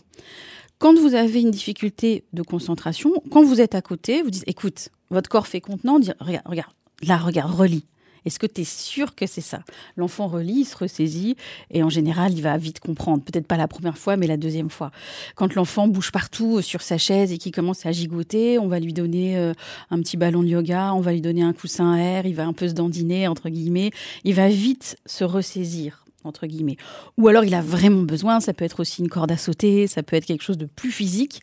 [0.82, 4.90] Quand vous avez une difficulté de concentration, quand vous êtes à côté, vous dites, écoute,
[5.12, 6.72] votre corps fait contenant, regarde, regarde,
[7.04, 7.86] là, regarde, relis.
[8.26, 9.60] Est-ce que tu es sûr que c'est ça?
[9.96, 11.36] L'enfant relit, il se ressaisit
[11.70, 13.24] et en général, il va vite comprendre.
[13.24, 14.90] Peut-être pas la première fois, mais la deuxième fois.
[15.36, 18.80] Quand l'enfant bouge partout euh, sur sa chaise et qu'il commence à gigoter, on va
[18.80, 19.54] lui donner euh,
[19.92, 22.48] un petit ballon de yoga, on va lui donner un coussin à air, il va
[22.48, 23.92] un peu se dandiner, entre guillemets.
[24.24, 26.78] Il va vite se ressaisir entre guillemets.
[27.18, 30.04] Ou alors il a vraiment besoin, ça peut être aussi une corde à sauter, ça
[30.04, 31.42] peut être quelque chose de plus physique,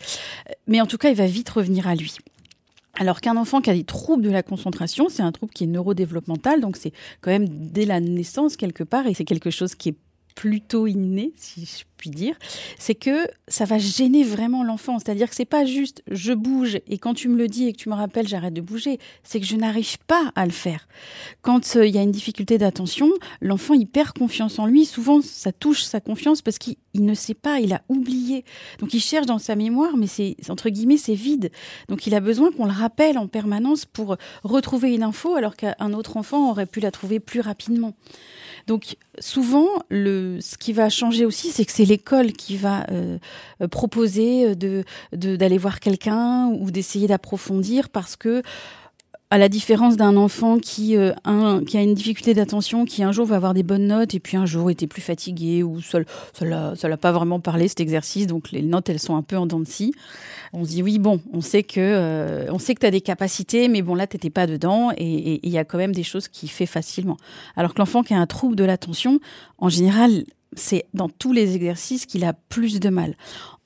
[0.66, 2.16] mais en tout cas il va vite revenir à lui.
[2.94, 5.68] Alors qu'un enfant qui a des troubles de la concentration, c'est un trouble qui est
[5.68, 9.90] neurodéveloppemental, donc c'est quand même dès la naissance quelque part, et c'est quelque chose qui
[9.90, 9.96] est
[10.34, 12.36] plutôt inné, si je puis dire,
[12.78, 14.98] c'est que ça va gêner vraiment l'enfant.
[14.98, 17.78] C'est-à-dire que c'est pas juste je bouge et quand tu me le dis et que
[17.78, 18.98] tu me rappelles, j'arrête de bouger.
[19.22, 20.88] C'est que je n'arrive pas à le faire.
[21.42, 24.86] Quand euh, il y a une difficulté d'attention, l'enfant il perd confiance en lui.
[24.86, 28.44] Souvent, ça touche sa confiance parce qu'il ne sait pas, il a oublié.
[28.78, 31.50] Donc il cherche dans sa mémoire, mais c'est entre guillemets c'est vide.
[31.88, 35.92] Donc il a besoin qu'on le rappelle en permanence pour retrouver une info, alors qu'un
[35.92, 37.94] autre enfant aurait pu la trouver plus rapidement.
[38.68, 43.18] Donc souvent, le, ce qui va changer aussi, c'est que c'est l'école qui va euh,
[43.70, 48.42] proposer de d'aller voir quelqu'un ou d'essayer d'approfondir parce que
[49.30, 53.12] à la différence d'un enfant qui, euh, un, qui a une difficulté d'attention, qui un
[53.12, 55.98] jour va avoir des bonnes notes et puis un jour était plus fatigué ou ça
[56.32, 59.46] ça l'a pas vraiment parlé cet exercice, donc les notes elles sont un peu en
[59.46, 59.92] dents de scie.
[60.54, 63.02] On se dit oui bon, on sait que euh, on sait que tu as des
[63.02, 66.28] capacités, mais bon là t'étais pas dedans et il y a quand même des choses
[66.28, 67.18] qui fait facilement.
[67.54, 69.20] Alors que l'enfant qui a un trouble de l'attention,
[69.58, 73.14] en général c'est dans tous les exercices qu'il a plus de mal.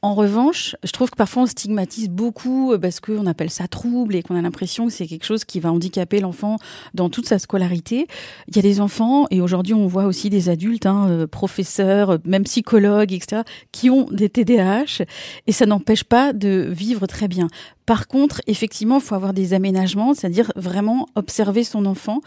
[0.05, 4.17] En revanche, je trouve que parfois on stigmatise beaucoup euh, parce qu'on appelle ça trouble
[4.17, 6.57] et qu'on a l'impression que c'est quelque chose qui va handicaper l'enfant
[6.93, 8.09] dans toute sa scolarité.
[8.49, 12.19] Il y a des enfants, et aujourd'hui on voit aussi des adultes, hein, euh, professeurs,
[12.25, 15.05] même psychologues, etc., qui ont des TDAH
[15.47, 17.47] et ça n'empêche pas de vivre très bien.
[17.87, 22.23] Par contre, effectivement, il faut avoir des aménagements, c'est-à-dire vraiment observer son enfant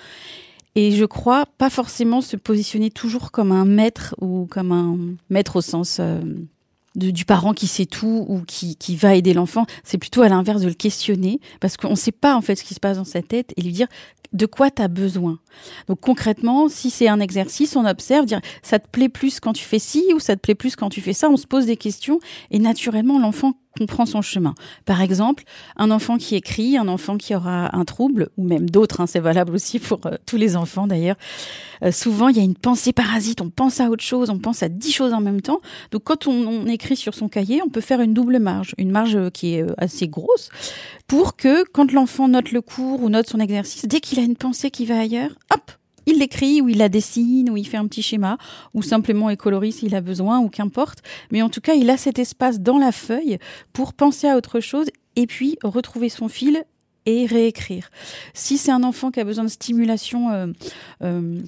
[0.76, 4.98] et je crois pas forcément se positionner toujours comme un maître ou comme un
[5.30, 6.22] maître au sens euh,
[6.96, 9.66] du parent qui sait tout ou qui, qui va aider l'enfant.
[9.84, 12.64] C'est plutôt à l'inverse de le questionner parce qu'on ne sait pas en fait ce
[12.64, 13.88] qui se passe dans sa tête et lui dire
[14.34, 15.40] de quoi tu as besoin?
[15.88, 19.64] Donc concrètement, si c'est un exercice, on observe, dire ça te plaît plus quand tu
[19.64, 21.78] fais ci ou ça te plaît plus quand tu fais ça, on se pose des
[21.78, 22.20] questions
[22.52, 24.56] et naturellement l'enfant comprend son chemin.
[24.86, 25.44] Par exemple,
[25.76, 29.20] un enfant qui écrit, un enfant qui aura un trouble, ou même d'autres, hein, c'est
[29.20, 31.18] valable aussi pour euh, tous les enfants d'ailleurs.
[31.84, 34.64] Euh, souvent, il y a une pensée parasite, on pense à autre chose, on pense
[34.64, 35.60] à dix choses en même temps.
[35.92, 38.92] Donc quand on, on écrit sur son cahier, on peut faire une double marge, une
[38.92, 40.50] marge euh, qui est assez grosse,
[41.08, 44.36] pour que quand l'enfant note le cours ou note son exercice, dès qu'il a une
[44.36, 45.72] pensée qui va ailleurs, hop,
[46.06, 48.38] il l'écrit ou il la dessine ou il fait un petit schéma
[48.74, 51.00] ou simplement il colorie s'il a besoin ou qu'importe.
[51.32, 53.40] Mais en tout cas, il a cet espace dans la feuille
[53.74, 56.64] pour penser à autre chose et puis retrouver son fil
[57.06, 57.90] et réécrire.
[58.34, 60.48] Si c'est un enfant qui a besoin de stimulation euh,
[61.04, 61.40] euh,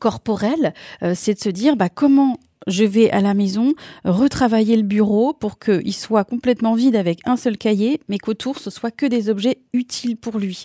[0.00, 4.82] corporelle, euh, c'est de se dire bah, comment je vais à la maison retravailler le
[4.82, 9.06] bureau pour qu'il soit complètement vide avec un seul cahier, mais qu'autour ce soit que
[9.06, 10.64] des objets utiles pour lui.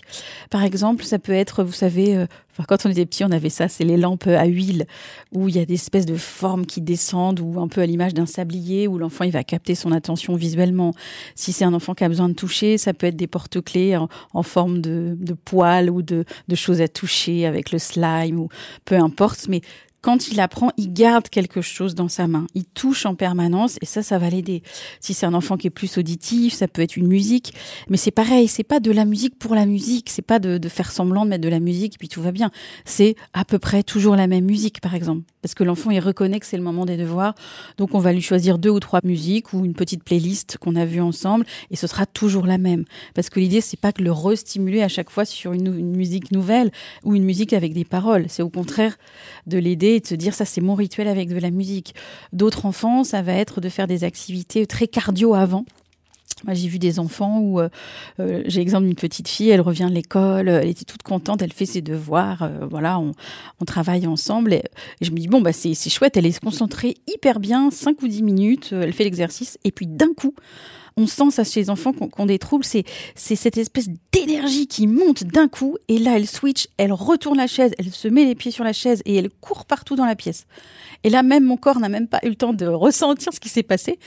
[0.50, 2.26] Par exemple, ça peut être, vous savez, euh,
[2.68, 4.86] quand on était petit, on avait ça, c'est les lampes à huile
[5.32, 8.14] où il y a des espèces de formes qui descendent ou un peu à l'image
[8.14, 10.94] d'un sablier où l'enfant il va capter son attention visuellement.
[11.34, 14.42] Si c'est un enfant qui a besoin de toucher, ça peut être des porte-clés en,
[14.42, 18.48] forme de, de poils ou de, de choses à toucher avec le slime ou
[18.84, 19.62] peu importe, mais
[20.04, 22.46] quand il apprend, il garde quelque chose dans sa main.
[22.54, 24.62] Il touche en permanence et ça, ça va l'aider.
[25.00, 27.54] Si c'est un enfant qui est plus auditif, ça peut être une musique.
[27.88, 30.10] Mais c'est pareil, c'est pas de la musique pour la musique.
[30.10, 32.32] C'est pas de, de, faire semblant de mettre de la musique et puis tout va
[32.32, 32.50] bien.
[32.84, 35.22] C'est à peu près toujours la même musique, par exemple.
[35.44, 37.34] Parce que l'enfant, il reconnaît que c'est le moment des devoirs.
[37.76, 40.86] Donc, on va lui choisir deux ou trois musiques ou une petite playlist qu'on a
[40.86, 42.86] vue ensemble et ce sera toujours la même.
[43.14, 46.32] Parce que l'idée, c'est pas que le restimuler à chaque fois sur une, une musique
[46.32, 48.24] nouvelle ou une musique avec des paroles.
[48.28, 48.96] C'est au contraire
[49.46, 51.94] de l'aider et de se dire ça c'est mon rituel avec de la musique.
[52.32, 55.66] D'autres enfants, ça va être de faire des activités très cardio avant.
[56.44, 57.68] Moi, j'ai vu des enfants où euh,
[58.20, 61.52] euh, j'ai exemple d'une petite fille, elle revient de l'école, elle était toute contente, elle
[61.52, 63.12] fait ses devoirs, euh, voilà, on,
[63.64, 64.52] travaille ensemble.
[64.52, 64.62] Et,
[65.00, 68.22] je me dis bon bah c'est chouette, elle est concentrée hyper bien, 5 ou 10
[68.22, 70.34] minutes, elle fait l'exercice et puis d'un coup,
[70.96, 74.86] on sent ça chez les enfants ont, des troubles, c'est c'est cette espèce d'énergie qui
[74.86, 78.34] monte d'un coup et là elle switch, elle retourne la chaise, elle se met les
[78.34, 80.46] pieds sur la chaise et elle court partout dans la pièce.
[81.02, 83.48] Et là même mon corps n'a même pas eu le temps de ressentir ce qui
[83.48, 83.98] s'est passé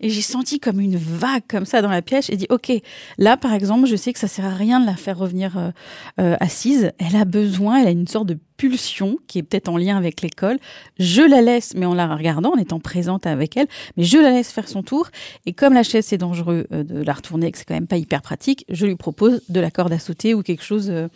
[0.00, 2.72] et j'ai senti comme une vague comme ça dans la pièce et dit ok
[3.18, 5.70] là par exemple je sais que ça sert à rien de la faire revenir euh,
[6.20, 8.38] euh, assise, elle a besoin, elle a une sorte de
[9.26, 10.58] qui est peut-être en lien avec l'école.
[10.98, 14.30] Je la laisse, mais en la regardant, en étant présente avec elle, mais je la
[14.30, 15.08] laisse faire son tour.
[15.46, 17.96] Et comme la chaise c'est dangereux euh, de la retourner, que c'est quand même pas
[17.96, 21.08] hyper pratique, je lui propose de la corde à sauter ou quelque chose euh,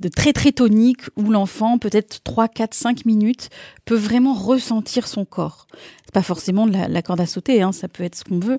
[0.00, 3.50] de très très tonique où l'enfant, peut-être 3, 4, 5 minutes,
[3.84, 5.66] peut vraiment ressentir son corps.
[6.04, 8.38] C'est pas forcément de la, la corde à sauter, hein, ça peut être ce qu'on
[8.38, 8.58] veut,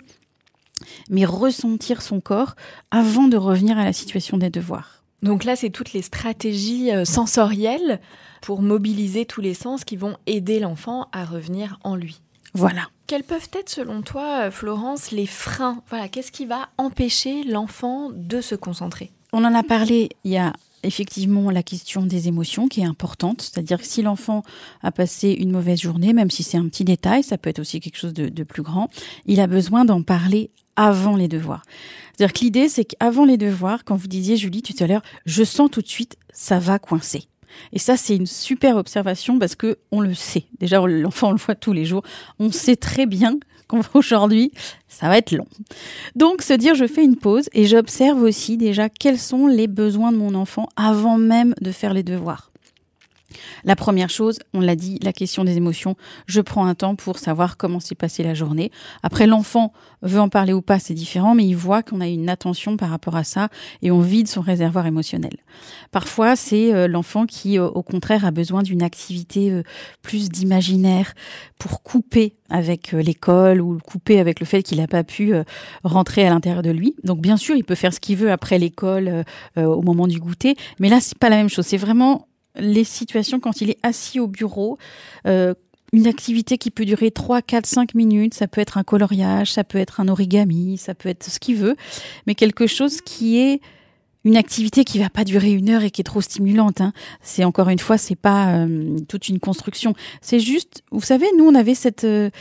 [1.09, 2.55] mais ressentir son corps
[2.91, 4.94] avant de revenir à la situation des devoirs.
[5.25, 7.99] Donc là, c'est toutes les stratégies euh, sensorielles
[8.41, 12.21] pour mobiliser tous les sens qui vont aider l'enfant à revenir en lui.
[12.53, 12.89] Voilà.
[13.07, 15.81] Quels peuvent être, selon toi, euh, Florence, les freins?
[15.89, 19.11] Voilà, qu'est-ce qui va empêcher l'enfant de se concentrer?
[19.33, 20.09] On en a parlé.
[20.25, 23.41] Il y a effectivement la question des émotions qui est importante.
[23.41, 24.43] C'est-à-dire que si l'enfant
[24.83, 27.79] a passé une mauvaise journée, même si c'est un petit détail, ça peut être aussi
[27.79, 28.89] quelque chose de, de plus grand,
[29.25, 31.63] il a besoin d'en parler avant les devoirs.
[32.15, 35.43] C'est-à-dire que l'idée, c'est qu'avant les devoirs, quand vous disiez, Julie, tout à l'heure, je
[35.43, 37.27] sens tout de suite, ça va coincer.
[37.73, 40.45] Et ça, c'est une super observation parce que on le sait.
[40.59, 42.03] Déjà, l'enfant, on le voit tous les jours.
[42.39, 44.51] On sait très bien qu'aujourd'hui,
[44.87, 45.47] ça va être long.
[46.15, 50.11] Donc, se dire, je fais une pause et j'observe aussi déjà quels sont les besoins
[50.11, 52.51] de mon enfant avant même de faire les devoirs.
[53.63, 55.95] La première chose, on l'a dit, la question des émotions.
[56.27, 58.71] Je prends un temps pour savoir comment s'est passée la journée.
[59.03, 62.29] Après, l'enfant veut en parler ou pas, c'est différent, mais il voit qu'on a une
[62.29, 63.49] attention par rapport à ça
[63.81, 65.35] et on vide son réservoir émotionnel.
[65.91, 69.63] Parfois, c'est euh, l'enfant qui, euh, au contraire, a besoin d'une activité euh,
[70.01, 71.13] plus d'imaginaire
[71.59, 75.33] pour couper avec l'école ou couper avec le fait qu'il n'a pas pu
[75.83, 76.95] rentrer à l'intérieur de lui.
[77.03, 79.23] Donc, bien sûr, il peut faire ce qu'il veut après l'école,
[79.57, 81.65] au moment du goûter, mais là, c'est pas la même chose.
[81.65, 84.77] C'est vraiment les situations quand il est assis au bureau,
[85.27, 85.53] euh,
[85.93, 88.33] une activité qui peut durer 3, 4, 5 minutes.
[88.33, 91.55] Ça peut être un coloriage, ça peut être un origami, ça peut être ce qu'il
[91.55, 91.75] veut,
[92.27, 93.61] mais quelque chose qui est
[94.25, 96.81] une activité qui va pas durer une heure et qui est trop stimulante.
[96.81, 96.93] Hein.
[97.21, 99.93] C'est encore une fois, c'est pas euh, toute une construction.
[100.19, 102.31] C'est juste, vous savez, nous on avait cette euh,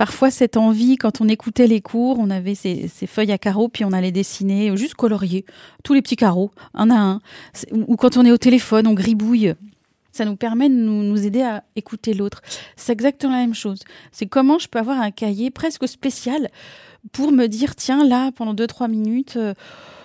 [0.00, 3.84] parfois cette envie quand on écoutait les cours, on avait ces, feuilles à carreaux puis
[3.84, 5.44] on allait dessiner, juste colorier
[5.84, 7.20] tous les petits carreaux, un à un.
[7.70, 9.52] Ou quand on est au téléphone, on gribouille.
[10.10, 12.40] Ça nous permet de nous, nous aider à écouter l'autre.
[12.76, 13.80] C'est exactement la même chose.
[14.10, 16.48] C'est comment je peux avoir un cahier presque spécial
[17.12, 19.34] pour me dire tiens là pendant deux trois minutes.
[19.36, 19.52] Euh,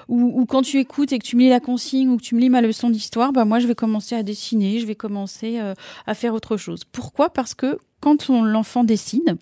[0.07, 2.41] ou, quand tu écoutes et que tu me lis la consigne ou que tu me
[2.41, 5.73] lis ma leçon d'histoire, bah moi je vais commencer à dessiner, je vais commencer euh,
[6.05, 6.83] à faire autre chose.
[6.83, 7.31] Pourquoi?
[7.31, 9.35] Parce que quand l'enfant dessine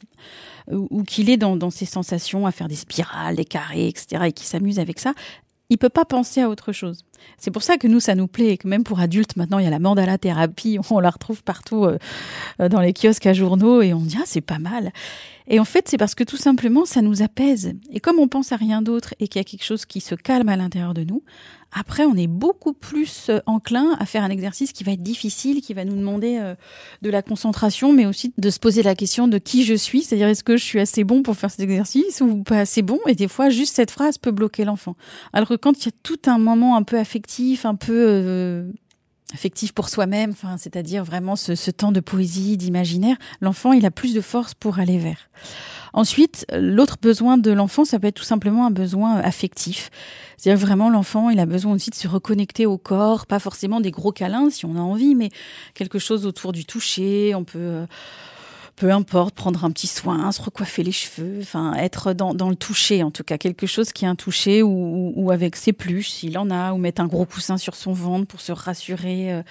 [0.72, 4.48] ou, qu'il est dans, ses sensations, à faire des spirales, des carrés, etc., et qu'il
[4.48, 5.14] s'amuse avec ça,
[5.70, 7.04] il peut pas penser à autre chose.
[7.38, 9.66] C'est pour ça que nous, ça nous plaît et que même pour adultes, maintenant, il
[9.66, 13.82] y a la mandala thérapie, on la retrouve partout euh, dans les kiosques à journaux
[13.82, 14.94] et on dit, ah, c'est pas mal.
[15.48, 17.74] Et en fait, c'est parce que tout simplement, ça nous apaise.
[17.92, 20.16] Et comme on pense à rien d'autre et qu'il y a quelque chose qui se
[20.16, 21.22] calme à l'intérieur de nous,
[21.74, 25.62] après, on est beaucoup plus euh, enclin à faire un exercice qui va être difficile,
[25.62, 26.56] qui va nous demander euh,
[27.02, 30.28] de la concentration, mais aussi de se poser la question de qui je suis, c'est-à-dire
[30.28, 33.00] est-ce que je suis assez bon pour faire cet exercice ou pas assez bon?
[33.08, 34.96] Et des fois, juste cette phrase peut bloquer l'enfant.
[35.34, 38.72] Alors que quand il y a tout un moment un peu affectif, un peu euh,
[39.34, 43.92] affectif pour soi-même, enfin, c'est-à-dire vraiment ce, ce, temps de poésie, d'imaginaire, l'enfant, il a
[43.92, 45.30] plus de force pour aller vers.
[45.94, 49.92] Ensuite, l'autre besoin de l'enfant, ça peut être tout simplement un besoin affectif.
[50.38, 53.92] C'est-à-dire vraiment l'enfant, il a besoin aussi de se reconnecter au corps, pas forcément des
[53.92, 55.30] gros câlins si on a envie, mais
[55.76, 57.36] quelque chose autour du toucher.
[57.36, 57.86] On peut euh,
[58.76, 63.04] peu importe, prendre un petit soin, se recoiffer les cheveux, enfin être dans, le toucher
[63.04, 66.50] en tout cas, quelque chose qui est un toucher ou, avec ses pluches s'il en
[66.50, 69.44] a, ou mettre un gros coussin sur son ventre pour se rassurer euh,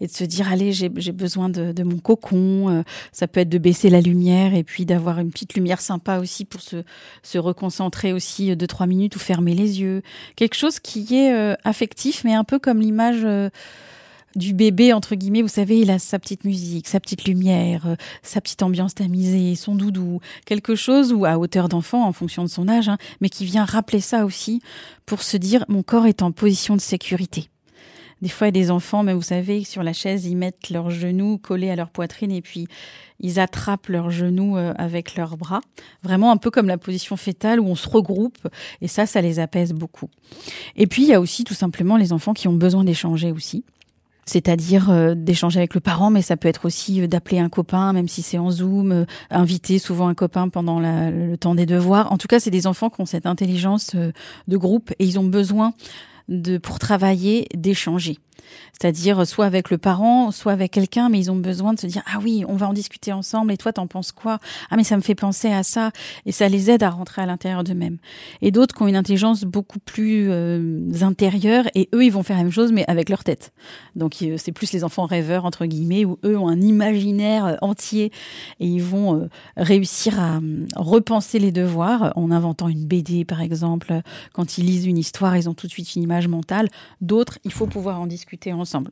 [0.00, 2.68] et de se dire allez j'ai besoin de, mon cocon.
[2.68, 6.18] Euh, ça peut être de baisser la lumière et puis d'avoir une petite lumière sympa
[6.18, 6.84] aussi pour se,
[7.22, 10.02] se reconcentrer aussi deux trois minutes ou fermer les yeux.
[10.36, 13.26] Quelque chose qui est euh, affectif mais un peu comme l'image
[14.38, 17.96] du bébé, entre guillemets, vous savez, il a sa petite musique, sa petite lumière, euh,
[18.22, 22.48] sa petite ambiance tamisée, son doudou, quelque chose ou à hauteur d'enfant en fonction de
[22.48, 24.62] son âge, hein, mais qui vient rappeler ça aussi
[25.04, 27.50] pour se dire mon corps est en position de sécurité.
[28.20, 30.70] Des fois, il y a des enfants, mais vous savez, sur la chaise, ils mettent
[30.70, 32.66] leurs genoux collés à leur poitrine et puis
[33.20, 35.60] ils attrapent leurs genoux euh, avec leurs bras.
[36.02, 38.48] Vraiment un peu comme la position fétale où on se regroupe
[38.80, 40.10] et ça, ça les apaise beaucoup.
[40.74, 43.64] Et puis, il y a aussi tout simplement les enfants qui ont besoin d'échanger aussi
[44.28, 47.92] c'est-à-dire euh, d'échanger avec le parent, mais ça peut être aussi euh, d'appeler un copain,
[47.92, 52.12] même si c'est en Zoom, euh, inviter souvent un copain pendant le temps des devoirs.
[52.12, 55.24] En tout cas, c'est des enfants qui ont cette intelligence de groupe et ils ont
[55.24, 55.72] besoin
[56.28, 58.18] de pour travailler d'échanger.
[58.72, 62.02] C'est-à-dire soit avec le parent, soit avec quelqu'un, mais ils ont besoin de se dire
[62.06, 63.52] ah oui, on va en discuter ensemble.
[63.52, 64.38] Et toi, t'en penses quoi?
[64.70, 65.90] Ah mais ça me fait penser à ça,
[66.26, 67.98] et ça les aide à rentrer à l'intérieur d'eux-mêmes.
[68.40, 72.36] Et d'autres qui ont une intelligence beaucoup plus euh, intérieure, et eux, ils vont faire
[72.36, 73.52] la même chose, mais avec leur tête.
[73.96, 78.12] Donc c'est plus les enfants rêveurs entre guillemets, où eux ont un imaginaire euh, entier
[78.60, 80.40] et ils vont euh, réussir à
[80.76, 84.00] repenser les devoirs en inventant une BD par exemple.
[84.32, 86.68] Quand ils lisent une histoire, ils ont tout de suite une image mentale.
[87.00, 88.90] D'autres, il faut pouvoir en discuter ensemble.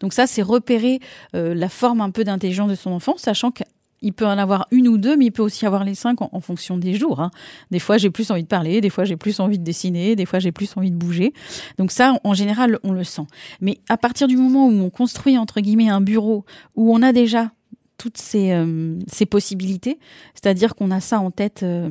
[0.00, 1.00] Donc ça, c'est repérer
[1.34, 4.88] euh, la forme un peu d'intelligence de son enfant, sachant qu'il peut en avoir une
[4.88, 7.20] ou deux, mais il peut aussi avoir les cinq en, fonction des jours.
[7.20, 7.30] Hein.
[7.70, 10.26] Des fois, j'ai plus envie de parler, des fois, j'ai plus envie de dessiner, des
[10.26, 11.32] fois, j'ai plus envie de bouger.
[11.78, 13.26] Donc ça, en général, on le sent.
[13.60, 17.12] Mais à partir du moment où on construit, entre guillemets, un bureau, où on a
[17.12, 17.52] déjà
[17.98, 19.98] toutes ces, euh, ces possibilités,
[20.34, 21.62] c'est-à-dire qu'on a ça en tête.
[21.62, 21.88] Euh,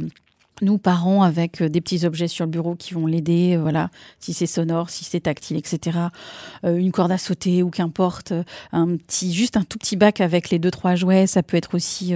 [0.61, 3.89] nous parents avec euh, des petits objets sur le bureau qui vont l'aider, euh, voilà,
[4.19, 5.97] si c'est sonore, si c'est tactile, etc.
[6.63, 8.33] Euh, une corde à sauter ou qu'importe,
[8.71, 11.27] un petit, juste un tout petit bac avec les deux trois jouets.
[11.27, 12.13] Ça peut être aussi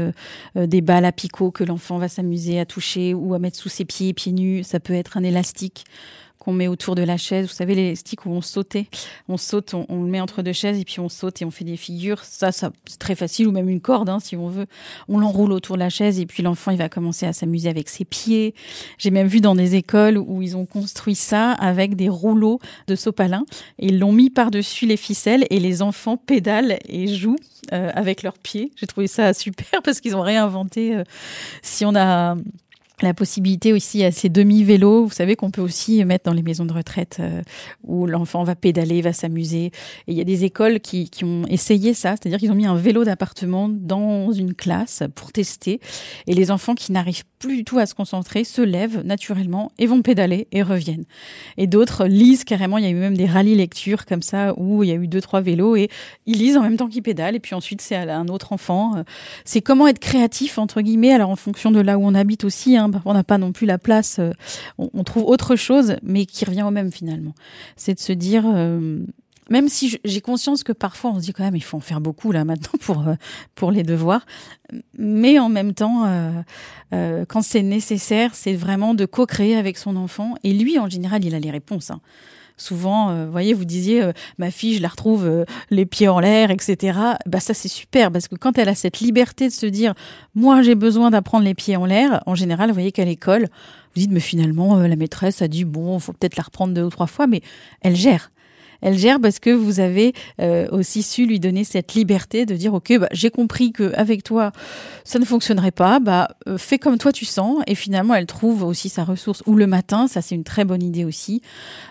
[0.56, 3.86] des balles à picot que l'enfant va s'amuser à toucher ou à mettre sous ses
[3.86, 4.64] pieds, pieds nus.
[4.64, 5.86] Ça peut être un élastique
[6.40, 7.46] qu'on met autour de la chaise.
[7.46, 8.88] Vous savez, les sticks où on sautait.
[9.28, 11.66] On saute, on, le met entre deux chaises et puis on saute et on fait
[11.66, 12.24] des figures.
[12.24, 13.48] Ça, c'est très facile.
[13.48, 14.66] Ou même une corde, hein, si on veut.
[15.10, 17.90] On l'enroule autour de la chaise et puis l'enfant, il va commencer à s'amuser avec
[17.90, 18.56] ses pieds.
[18.98, 22.96] J'ai même vu dans des écoles où ils ont construit ça avec des rouleaux de
[22.96, 23.44] sopalin
[23.78, 27.36] et ils l'ont mis par-dessus les ficelles et les enfants pédalent et jouent
[27.74, 28.72] euh, avec leurs pieds.
[28.78, 30.96] J'ai trouvé ça super parce qu'ils ont réinventé.
[30.96, 31.04] Euh,
[31.62, 32.36] si on a
[33.02, 36.66] la possibilité aussi à ces demi-vélos, vous savez qu'on peut aussi mettre dans les maisons
[36.66, 37.42] de retraite euh,
[37.84, 39.66] où l'enfant va pédaler, va s'amuser.
[39.66, 39.72] Et
[40.08, 43.04] il y a des écoles qui, ont essayé ça, c'est-à-dire qu'ils ont mis un vélo
[43.04, 45.80] d'appartement dans une classe pour tester.
[46.28, 49.86] Et les enfants qui n'arrivent plus du tout à se concentrer se lèvent naturellement et
[49.86, 51.06] vont pédaler et reviennent.
[51.58, 54.84] Et d'autres lisent carrément, il y a eu même des rallyes lecture comme ça où
[54.84, 55.90] il y a eu deux, trois vélos et
[56.26, 57.36] ils lisent en même temps qu'ils pédalent.
[57.36, 59.04] Et puis ensuite, c'est à un autre enfant.
[59.46, 62.76] C'est comment être créatif, entre guillemets, alors en fonction de là où on habite aussi.
[62.76, 64.32] Hein, on n'a pas non plus la place, euh,
[64.78, 67.34] on, trouve autre chose, mais qui revient au même finalement.
[67.76, 69.00] C'est de se dire, euh,
[69.50, 72.02] même si j'ai conscience que parfois on se dit quand même, il faut en faire
[72.02, 73.16] beaucoup là maintenant pour euh,
[73.56, 74.26] pour les devoirs,
[74.98, 76.06] mais en même temps,
[76.92, 80.36] quand c'est nécessaire, c'est vraiment de co-créer avec son enfant.
[80.44, 81.92] Et lui, en général, il a les réponses.
[81.92, 82.02] Hein
[82.60, 87.00] souvent, vous voyez, vous disiez, ma fille, je la retrouve les pieds en l'air, etc.
[87.26, 89.94] Bah ça c'est super parce que quand elle a cette liberté de se dire,
[90.36, 93.48] moi j'ai besoin d'apprendre les pieds en l'air, en général, vous voyez qu'à l'école,
[93.96, 96.90] vous dites, mais finalement, la maîtresse a dit, bon, faut peut-être la reprendre deux ou
[96.90, 97.42] trois fois, mais
[97.82, 98.32] elle gère
[98.82, 102.74] elle gère parce que vous avez euh, aussi su lui donner cette liberté de dire
[102.74, 104.52] ok bah, j'ai compris que avec toi
[105.04, 106.00] ça ne fonctionnerait pas.
[106.00, 107.62] Bah euh, fais comme toi tu sens.
[107.68, 109.44] Et finalement elle trouve aussi sa ressource.
[109.46, 111.42] Ou le matin ça c'est une très bonne idée aussi.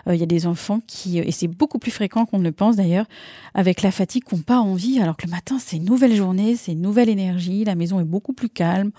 [0.07, 2.51] Euh, il y a des enfants qui et c'est beaucoup plus fréquent qu'on ne le
[2.51, 3.05] pense d'ailleurs
[3.53, 4.99] avec la fatigue qui n'ont pas envie.
[4.99, 7.63] Alors que le matin c'est une nouvelle journée c'est une nouvelle énergie.
[7.65, 8.91] La maison est beaucoup plus calme.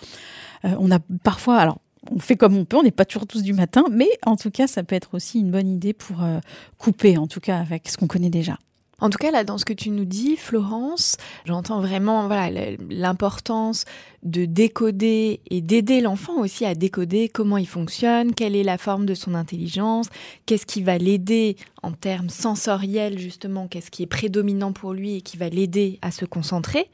[0.63, 1.79] On a parfois alors
[2.11, 4.51] on fait comme on peut, on n'est pas toujours tous du matin, mais en tout
[4.51, 6.39] cas, ça peut être aussi une bonne idée pour euh,
[6.79, 8.57] couper, en tout cas, avec ce qu'on connaît déjà.
[9.01, 13.87] En tout cas, là, dans ce que tu nous dis, Florence, j'entends vraiment voilà l'importance
[14.23, 19.07] de décoder et d'aider l'enfant aussi à décoder comment il fonctionne, quelle est la forme
[19.07, 20.09] de son intelligence,
[20.45, 25.21] qu'est-ce qui va l'aider en termes sensoriels justement, qu'est-ce qui est prédominant pour lui et
[25.23, 26.91] qui va l'aider à se concentrer.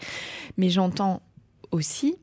[0.57, 1.23] Mais j'entends
[1.73, 2.17] aussi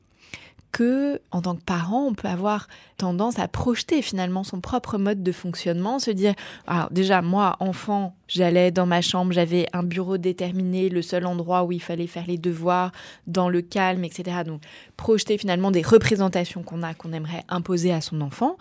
[0.74, 2.66] que, en tant que parent, on peut avoir
[2.96, 6.34] tendance à projeter finalement son propre mode de fonctionnement, se dire,
[6.66, 11.62] alors déjà, moi, enfant, j'allais dans ma chambre, j'avais un bureau déterminé, le seul endroit
[11.62, 12.90] où il fallait faire les devoirs,
[13.28, 14.38] dans le calme, etc.
[14.44, 14.62] Donc,
[14.96, 18.56] projeter finalement des représentations qu'on a, qu'on aimerait imposer à son enfant,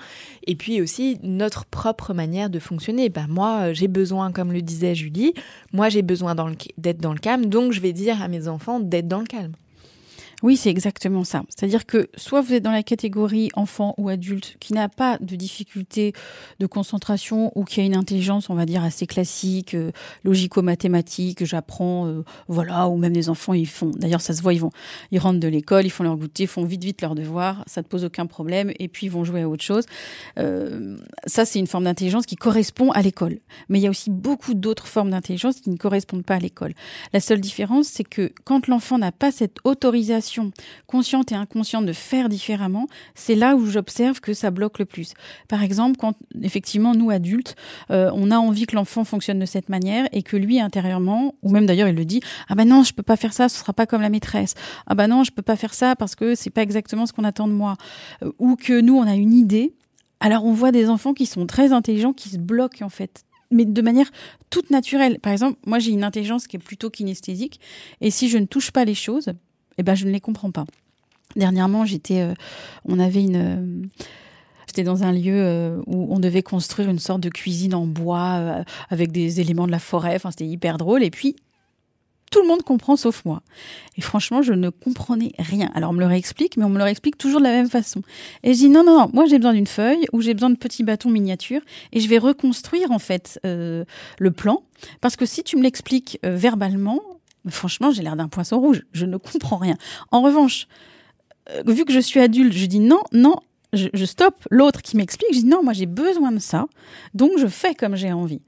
[0.45, 3.09] et puis aussi notre propre manière de fonctionner.
[3.09, 5.34] Ben, moi, j'ai besoin, comme le disait Julie,
[5.72, 6.36] moi, j'ai besoin
[6.78, 9.53] d'être dans le calme, donc je vais dire à mes enfants d'être dans le calme.
[10.44, 11.41] Oui, c'est exactement ça.
[11.48, 15.38] C'est-à-dire que soit vous êtes dans la catégorie enfant ou adulte qui n'a pas de
[15.38, 16.12] difficulté
[16.60, 19.91] de concentration ou qui a une intelligence, on va dire, assez classique, euh,
[20.26, 24.60] logico-mathématique, j'apprends, euh, voilà, ou même les enfants, ils font, d'ailleurs, ça se voit, ils
[24.60, 24.72] vont,
[25.12, 27.88] ils rentrent de l'école, ils font leur goûter, font vite, vite leurs devoirs, ça ne
[27.88, 29.86] pose aucun problème, et puis ils vont jouer à autre chose.
[30.39, 33.39] Euh, ça, c'est une forme d'intelligence qui correspond à l'école.
[33.70, 36.74] Mais il y a aussi beaucoup d'autres formes d'intelligence qui ne correspondent pas à l'école.
[37.14, 40.33] La seule différence, c'est que quand l'enfant n'a pas cette autorisation
[40.88, 45.14] consciente et inconsciente de faire différemment, c'est là où j'observe que ça bloque le plus.
[45.48, 47.56] Par exemple, quand effectivement nous adultes,
[47.92, 51.52] euh, on a envie que l'enfant fonctionne de cette manière et que lui intérieurement, ou
[51.52, 53.74] même d'ailleurs il le dit, ah ben non, je peux pas faire ça, ce sera
[53.74, 54.54] pas comme la maîtresse.
[54.88, 57.24] Ah ben non, je peux pas faire ça parce que c'est pas exactement ce qu'on
[57.24, 57.76] attend de moi.
[58.24, 59.74] Euh, ou que nous on a une idée.
[60.20, 63.66] Alors on voit des enfants qui sont très intelligents qui se bloquent en fait mais
[63.66, 64.10] de manière
[64.50, 65.20] toute naturelle.
[65.20, 67.60] Par exemple, moi j'ai une intelligence qui est plutôt kinesthésique,
[68.02, 69.34] et si je ne touche pas les choses,
[69.78, 70.66] eh ben, je ne les comprends pas.
[71.36, 72.34] Dernièrement, j'étais, euh,
[72.86, 73.88] on avait une, euh,
[74.68, 78.64] j'étais dans un lieu euh, où on devait construire une sorte de cuisine en bois
[78.90, 80.16] avec des éléments de la forêt.
[80.16, 81.04] Enfin, c'était hyper drôle.
[81.04, 81.36] Et puis,
[82.30, 83.44] tout le monde comprend sauf moi.
[83.96, 85.70] Et franchement, je ne comprenais rien.
[85.76, 88.02] Alors on me le réexplique, mais on me le réexplique toujours de la même façon.
[88.42, 90.56] Et je dis non, non, non, moi j'ai besoin d'une feuille ou j'ai besoin de
[90.56, 91.62] petits bâtons miniatures
[91.92, 93.86] et je vais reconstruire en fait le
[94.32, 94.64] plan.
[95.00, 97.02] Parce que si tu me l'expliques verbalement,
[97.50, 98.84] franchement, j'ai l'air d'un poisson rouge.
[98.94, 99.76] Je ne comprends rien.
[100.12, 100.68] En revanche,
[101.50, 103.36] euh, vu que je suis adulte, je dis non, non,
[103.74, 105.34] je, stoppe l'autre qui m'explique.
[105.34, 106.68] Je dis non, moi j'ai besoin de ça,
[107.14, 108.41] donc je fais comme j'ai envie.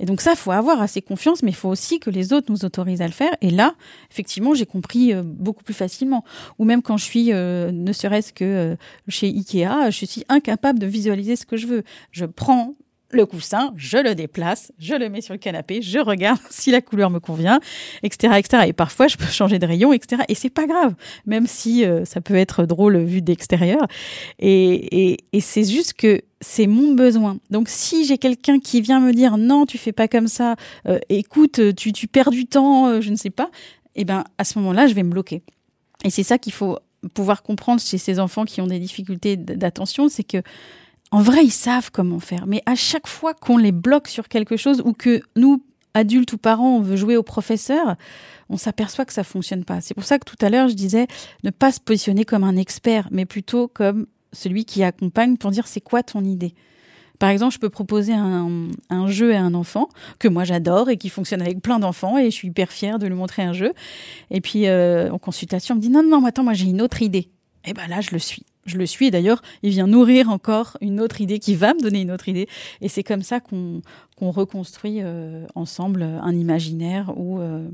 [0.00, 2.64] Et donc ça, faut avoir assez confiance, mais il faut aussi que les autres nous
[2.64, 3.32] autorisent à le faire.
[3.40, 3.74] Et là,
[4.10, 6.24] effectivement, j'ai compris euh, beaucoup plus facilement.
[6.58, 8.76] Ou même quand je suis, euh, ne serait-ce que
[9.08, 11.84] chez Ikea, je suis incapable de visualiser ce que je veux.
[12.10, 12.74] Je prends
[13.14, 16.80] le coussin, je le déplace, je le mets sur le canapé, je regarde si la
[16.80, 17.60] couleur me convient,
[18.02, 18.64] etc., etc.
[18.68, 20.22] Et parfois, je peux changer de rayon, etc.
[20.28, 20.94] Et c'est pas grave,
[21.26, 23.86] même si euh, ça peut être drôle vu d'extérieur.
[24.38, 27.38] Et, c'est juste que c'est mon besoin.
[27.50, 30.56] Donc, si j'ai quelqu'un qui vient me dire non, tu fais pas comme ça,
[30.88, 33.50] euh, écoute, tu, tu perds du temps, euh, je ne sais pas,
[33.96, 35.42] eh ben à ce moment-là, je vais me bloquer.
[36.04, 36.78] Et c'est ça qu'il faut
[37.14, 40.42] pouvoir comprendre chez ces enfants qui ont des difficultés d'attention, c'est que
[41.12, 42.46] en vrai, ils savent comment faire.
[42.46, 46.38] Mais à chaque fois qu'on les bloque sur quelque chose ou que nous, adultes ou
[46.38, 47.96] parents, on veut jouer au professeur,
[48.48, 49.82] on s'aperçoit que ça fonctionne pas.
[49.82, 51.06] C'est pour ça que tout à l'heure, je disais
[51.44, 55.66] ne pas se positionner comme un expert, mais plutôt comme celui qui accompagne pour dire
[55.66, 56.54] c'est quoi ton idée.
[57.18, 59.88] Par exemple, je peux proposer un, jeu à un enfant
[60.18, 63.06] que moi j'adore et qui fonctionne avec plein d'enfants et je suis hyper fière de
[63.06, 63.74] lui montrer un jeu.
[64.30, 67.28] Et puis en consultation, on me dit non, non, attends, moi j'ai une autre idée.
[67.64, 69.10] Et ben là, je le suis je le suis.
[69.10, 72.48] D'ailleurs, il vient nourrir encore une autre idée qui va me donner une autre idée.
[72.80, 73.82] Et c'est comme ça qu'on
[74.18, 77.66] reconstruit euh, ensemble un imaginaire ou euh,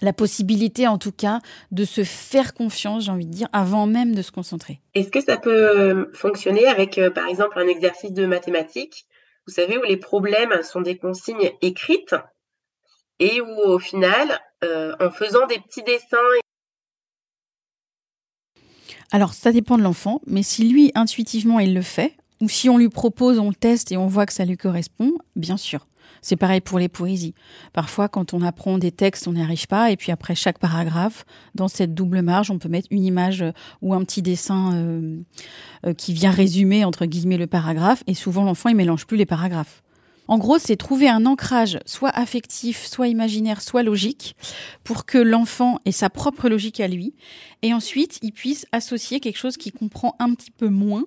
[0.00, 1.40] la possibilité, en tout cas,
[1.70, 4.80] de se faire confiance, j'ai envie de dire, avant même de se concentrer.
[4.94, 9.06] Est-ce que ça peut euh, fonctionner avec, par exemple, un exercice de mathématiques,
[9.46, 12.16] vous savez, où les problèmes sont des consignes écrites
[13.18, 16.18] et où, au final, en faisant des petits dessins
[19.12, 22.78] alors, ça dépend de l'enfant, mais si lui, intuitivement, il le fait, ou si on
[22.78, 25.86] lui propose, on le teste et on voit que ça lui correspond, bien sûr.
[26.22, 27.34] C'est pareil pour les poésies.
[27.72, 31.24] Parfois, quand on apprend des textes, on n'y arrive pas, et puis après chaque paragraphe,
[31.54, 33.52] dans cette double marge, on peut mettre une image euh,
[33.82, 35.20] ou un petit dessin euh,
[35.86, 39.26] euh, qui vient résumer, entre guillemets, le paragraphe, et souvent l'enfant, il mélange plus les
[39.26, 39.82] paragraphes.
[40.30, 44.36] En gros, c'est trouver un ancrage soit affectif, soit imaginaire, soit logique,
[44.84, 47.14] pour que l'enfant ait sa propre logique à lui,
[47.62, 51.02] et ensuite il puisse associer quelque chose qu'il comprend un petit peu moins,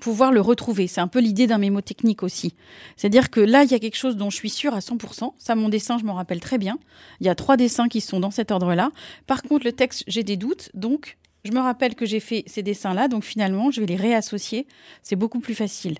[0.00, 0.86] pouvoir le retrouver.
[0.86, 2.54] C'est un peu l'idée d'un mémotechnique aussi.
[2.96, 5.34] C'est-à-dire que là, il y a quelque chose dont je suis sûre à 100%.
[5.36, 6.78] Ça, mon dessin, je m'en rappelle très bien.
[7.20, 8.90] Il y a trois dessins qui sont dans cet ordre-là.
[9.26, 12.62] Par contre, le texte, j'ai des doutes, donc je me rappelle que j'ai fait ces
[12.62, 14.66] dessins-là, donc finalement, je vais les réassocier.
[15.02, 15.96] C'est beaucoup plus facile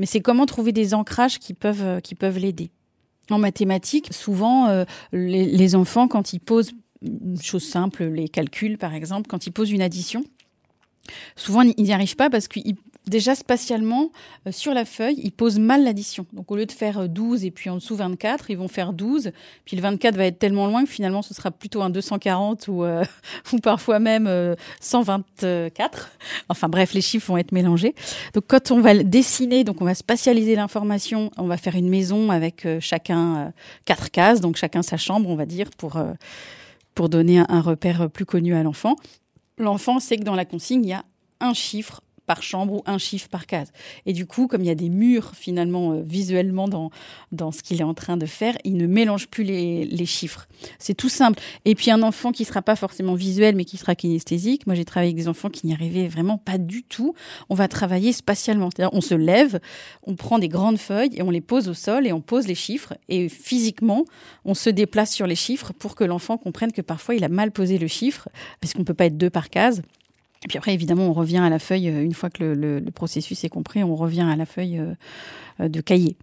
[0.00, 2.70] mais c'est comment trouver des ancrages qui peuvent, euh, qui peuvent l'aider.
[3.30, 6.72] En mathématiques, souvent, euh, les, enfants, quand ils posent
[7.02, 10.24] une chose simple, les calculs par exemple, quand ils posent une addition,
[11.36, 12.76] souvent ils n'y arrivent pas parce qu'ils
[13.06, 14.10] déjà spatialement,
[14.46, 16.26] euh, sur la feuille, ils posent mal l'addition.
[16.32, 18.92] Donc au lieu de faire 12 euh, et puis en dessous 24, ils vont faire
[18.92, 19.32] 12.
[19.64, 22.84] Puis le 24 va être tellement loin que finalement ce sera plutôt un 240 ou,
[22.84, 23.04] euh,
[23.52, 26.10] ou parfois même 124.
[26.48, 27.94] Enfin bref, les chiffres vont être mélangés.
[28.34, 32.30] Donc quand on va dessiner, donc on va spatialiser l'information, on va faire une maison
[32.30, 33.52] avec chacun
[33.84, 36.00] quatre cases, donc chacun sa chambre, on va dire, pour,
[36.94, 38.96] pour donner un repère plus connu à l'enfant.
[39.58, 41.04] L'enfant sait que dans la consigne, il y a
[41.40, 43.72] un chiffre par chambre ou un chiffre par case.
[44.06, 46.92] Et du coup, comme il y a des murs finalement euh, visuellement dans,
[47.32, 50.46] dans ce qu'il est en train de faire, il ne mélange plus les, les chiffres.
[50.78, 51.40] C'est tout simple.
[51.64, 54.84] Et puis un enfant qui sera pas forcément visuel mais qui sera kinesthésique, moi j'ai
[54.84, 57.16] travaillé avec des enfants qui n'y arrivaient vraiment pas du tout,
[57.48, 58.70] on va travailler spatialement.
[58.70, 59.58] C'est-à-dire on se lève,
[60.04, 62.54] on prend des grandes feuilles et on les pose au sol et on pose les
[62.54, 64.04] chiffres et physiquement
[64.44, 67.50] on se déplace sur les chiffres pour que l'enfant comprenne que parfois il a mal
[67.50, 68.28] posé le chiffre
[68.60, 69.82] parce qu'on peut pas être deux par case.
[70.44, 73.44] Et puis après, évidemment, on revient à la feuille, euh, une fois que le, processus
[73.44, 74.94] est compris, on revient à la feuille euh,
[75.60, 76.16] euh, de cahier.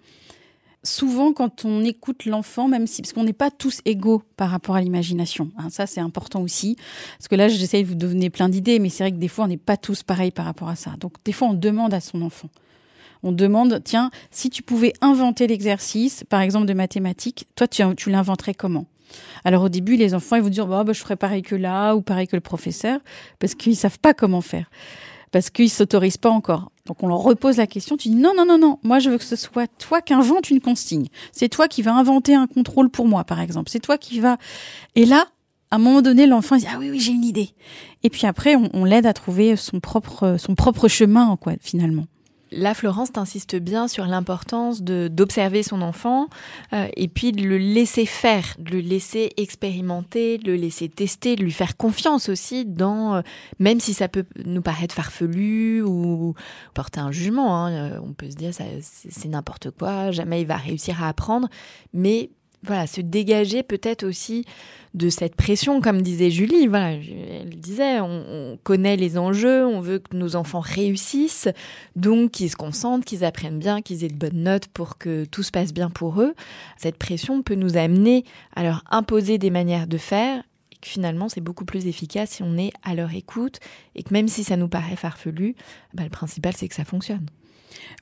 [0.84, 4.76] Souvent, quand on écoute l'enfant, même si, parce qu'on n'est pas tous égaux par rapport
[4.76, 6.78] à l'imagination, hein, ça c'est important aussi,
[7.18, 9.46] parce que là j'essaye de vous donner plein d'idées, mais c'est vrai que des fois
[9.46, 10.92] on n'est pas tous pareils par rapport à ça.
[11.00, 12.50] Donc des fois on demande à son enfant,
[13.22, 18.10] on demande, tiens, si tu pouvais inventer l'exercice, par exemple de mathématiques, toi tu, tu
[18.10, 18.86] l'inventerais comment?
[19.44, 21.96] Alors au début, les enfants, ils vont dire, bah, bah, je ferai pareil que là
[21.96, 23.00] ou pareil que le professeur,
[23.40, 24.70] parce qu'ils savent pas comment faire,
[25.32, 26.72] parce qu'ils s'autorisent pas encore.
[26.86, 29.18] Donc on leur repose la question, tu dis, non, non, non, non, moi je veux
[29.18, 31.08] que ce soit toi qui invente une consigne.
[31.32, 33.70] C'est toi qui vas inventer un contrôle pour moi, par exemple.
[33.70, 34.38] C'est toi qui va...
[34.96, 35.28] Et là,
[35.70, 37.50] à un moment donné, l'enfant dit, ah oui, oui, j'ai une idée.
[38.04, 42.06] Et puis après, on, on l'aide à trouver son propre, son propre chemin, quoi, finalement.
[42.52, 46.28] Là, Florence t'insiste bien sur l'importance d'observer son enfant
[46.74, 51.36] euh, et puis de le laisser faire, de le laisser expérimenter, de le laisser tester,
[51.36, 53.22] de lui faire confiance aussi dans, euh,
[53.60, 56.36] même si ça peut nous paraître farfelu ou
[56.74, 60.58] porter un jugement, hein, euh, on peut se dire c'est n'importe quoi, jamais il va
[60.58, 61.50] réussir à apprendre,
[61.94, 62.30] mais
[62.64, 64.46] voilà, se dégager peut-être aussi
[64.94, 66.68] de cette pression, comme disait Julie.
[66.68, 71.50] Voilà, elle disait, on, connaît les enjeux, on veut que nos enfants réussissent,
[71.96, 75.44] donc qu'ils se concentrent, qu'ils apprennent bien, qu'ils aient de bonnes notes pour que tout
[75.44, 76.34] se passe bien pour eux.
[76.78, 81.30] Cette pression peut nous amener à leur imposer des manières de faire et que finalement
[81.30, 83.60] c'est beaucoup plus efficace si on est à leur écoute
[83.96, 85.56] et que même si ça nous paraît farfelu,
[85.94, 87.28] bah, le principal c'est que ça fonctionne.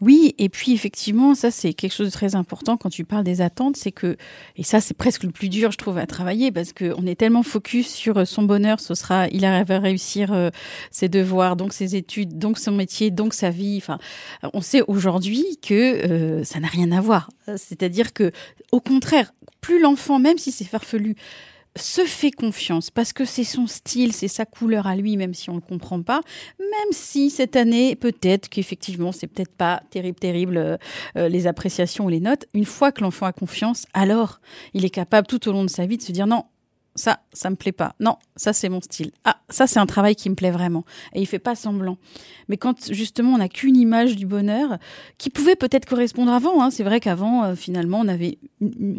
[0.02, 3.42] Oui, et puis effectivement, ça c'est quelque chose de très important quand tu parles des
[3.42, 4.18] attentes, c'est que,
[4.58, 7.44] et ça c'est presque le plus dur je trouve à travailler, parce qu'on est tellement
[7.44, 10.50] focus sur euh, son bonheur, ce sera, il arrive à réussir euh,
[10.92, 13.78] ses devoirs, donc ses études, donc son métier, donc sa vie.
[13.78, 14.00] Enfin,
[14.54, 17.30] on sait aujourd'hui que euh, ça n'a rien à voir.
[17.58, 18.32] C'est-à-dire que,
[18.72, 21.16] au contraire, plus l'enfant, même si c'est farfelu,
[21.78, 25.50] se fait confiance parce que c'est son style, c'est sa couleur à lui, même si
[25.50, 26.22] on ne le comprend pas.
[26.60, 30.78] Même si cette année, peut-être qu'effectivement, c'est peut-être pas terrible, terrible euh,
[31.18, 32.46] euh, les appréciations ou les notes.
[32.54, 34.40] Une fois que l'enfant a confiance, alors
[34.74, 36.46] il est capable tout au long de sa vie de se dire non,
[36.96, 37.94] ça, ça me plaît pas.
[38.00, 39.12] Non, ça c'est mon style.
[39.24, 40.86] Ah, ça c'est un travail qui me plaît vraiment.
[41.14, 41.98] Et il fait pas semblant.
[42.48, 44.78] Mais quand justement on n'a qu'une image du bonheur,
[45.18, 46.62] qui pouvait peut-être correspondre avant.
[46.62, 46.72] Hein.
[46.72, 48.38] C'est vrai qu'avant, euh, finalement, on avait,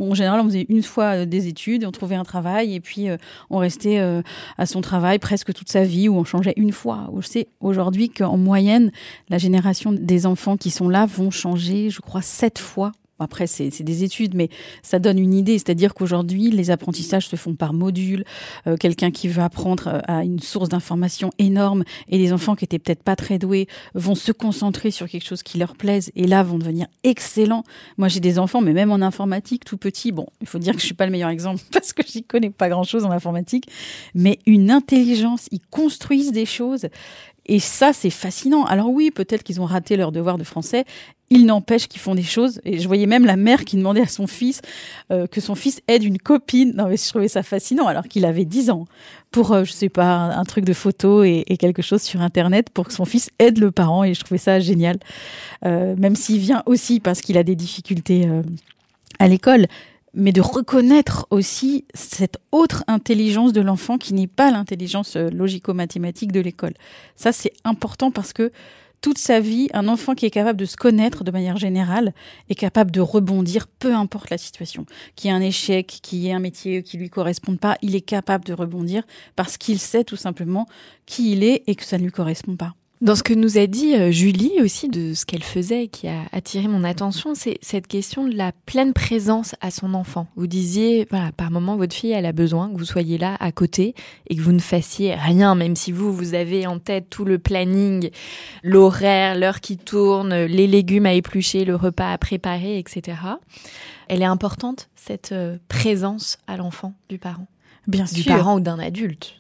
[0.00, 3.08] en général, on faisait une fois euh, des études, on trouvait un travail et puis
[3.08, 3.16] euh,
[3.50, 3.98] on restait
[4.58, 7.10] à son travail presque toute sa vie ou on changeait une fois.
[7.18, 8.90] Je sais aujourd'hui qu'en moyenne,
[9.28, 13.82] la génération des enfants qui sont là vont changer, je crois, sept fois après, c'est
[13.82, 14.48] des études, mais
[14.82, 15.58] ça donne une idée.
[15.58, 18.24] C'est-à-dire qu'aujourd'hui, les apprentissages se font par module.
[18.66, 22.64] Euh, quelqu'un qui veut apprendre euh, à une source d'information énorme et les enfants qui
[22.64, 26.26] étaient peut-être pas très doués vont se concentrer sur quelque chose qui leur plaise et
[26.26, 27.64] là vont devenir excellents.
[27.96, 30.12] Moi, j'ai des enfants, mais même en informatique, tout petit.
[30.12, 32.50] Bon, il faut dire que je suis pas le meilleur exemple parce que j'y connais
[32.50, 33.68] pas grand-chose en informatique,
[34.14, 36.86] mais une intelligence, ils construisent des choses
[37.46, 38.64] et ça, c'est fascinant.
[38.64, 40.84] Alors oui, peut-être qu'ils ont raté leur devoir de français.
[41.30, 42.60] Il n'empêche qu'ils font des choses.
[42.64, 44.60] Et je voyais même la mère qui demandait à son fils
[45.12, 46.72] euh, que son fils aide une copine.
[46.76, 48.86] Non, mais je trouvais ça fascinant alors qu'il avait 10 ans.
[49.30, 52.86] Pour, euh, je sais pas, un, truc de photo et, quelque chose sur Internet pour
[52.86, 54.02] que son fils aide le parent.
[54.02, 54.98] Et je trouvais ça génial.
[55.64, 58.28] Euh, même s'il vient aussi parce qu'il a des difficultés
[59.18, 59.66] à l'école
[60.16, 66.32] mais de reconnaître aussi cette autre intelligence de l'enfant qui n'est pas l'intelligence euh, logico-mathématique
[66.32, 66.72] de l'école.
[67.14, 68.50] Ça, c'est important parce que
[69.02, 72.14] toute sa vie, un enfant qui est capable de se connaître de manière générale
[72.48, 74.86] est capable de rebondir, peu importe la situation.
[75.14, 77.94] Qu'il y ait un échec, qu'il y ait un métier qui lui corresponde pas, il
[77.94, 79.04] est capable de rebondir
[79.36, 80.66] parce qu'il sait tout simplement
[81.04, 82.74] qui il est et que ça ne lui correspond pas.
[83.02, 86.22] Dans ce que nous a dit euh, Julie aussi de ce qu'elle faisait qui a
[86.32, 90.28] attiré mon attention, c'est cette question de la pleine présence à son enfant.
[90.34, 93.52] Vous disiez, voilà, par moment, votre fille, elle a besoin que vous soyez là à
[93.52, 93.94] côté
[94.30, 97.38] et que vous ne fassiez rien, même si vous, vous avez en tête tout le
[97.38, 98.08] planning,
[98.62, 103.18] l'horaire, l'heure qui tourne, les légumes à éplucher, le repas à préparer, etc.
[104.08, 107.46] Elle est importante, cette euh, présence à l'enfant du parent.
[107.86, 109.34] Bien du parent ou d'un adulte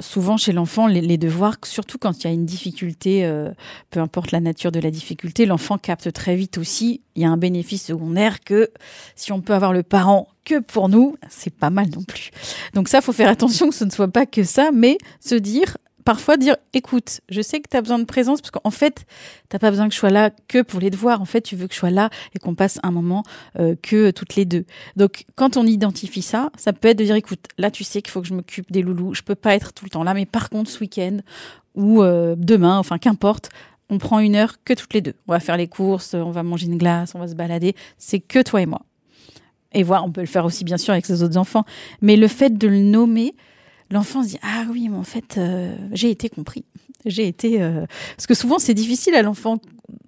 [0.00, 3.50] souvent chez l'enfant, les, devoirs, surtout quand il y a une difficulté, euh,
[3.90, 7.02] peu importe la nature de la difficulté, l'enfant capte très vite aussi.
[7.14, 8.70] Il y a un bénéfice secondaire que
[9.16, 12.30] si on peut avoir le parent que pour nous, c'est pas mal non plus.
[12.74, 15.76] Donc ça, faut faire attention que ce ne soit pas que ça, mais se dire
[16.04, 19.04] parfois dire écoute, je sais que tu as besoin de présence parce qu'en fait,
[19.48, 21.20] t'as pas besoin que je sois là que pour les devoirs.
[21.20, 23.22] En fait, tu veux que je sois là et qu'on passe un moment
[23.58, 24.64] euh, que toutes les deux.
[24.96, 28.10] Donc, quand on identifie ça, ça peut être de dire écoute, là, tu sais qu'il
[28.10, 29.14] faut que je m'occupe des loulous.
[29.14, 31.18] Je peux pas être tout le temps là, mais par contre, ce week-end
[31.74, 33.48] ou euh, demain, enfin qu'importe,
[33.88, 35.14] on prend une heure que toutes les deux.
[35.28, 37.74] On va faire les courses, on va manger une glace, on va se balader.
[37.98, 38.82] C'est que toi et moi.
[39.74, 41.64] Et voir, on peut le faire aussi bien sûr avec ses autres enfants.
[42.00, 43.34] Mais le fait de le nommer,
[43.92, 46.64] l'enfant se dit ah oui mais en fait euh, j'ai été compris.
[47.04, 47.86] J'ai été euh,
[48.16, 49.58] parce que souvent c'est difficile à l'enfant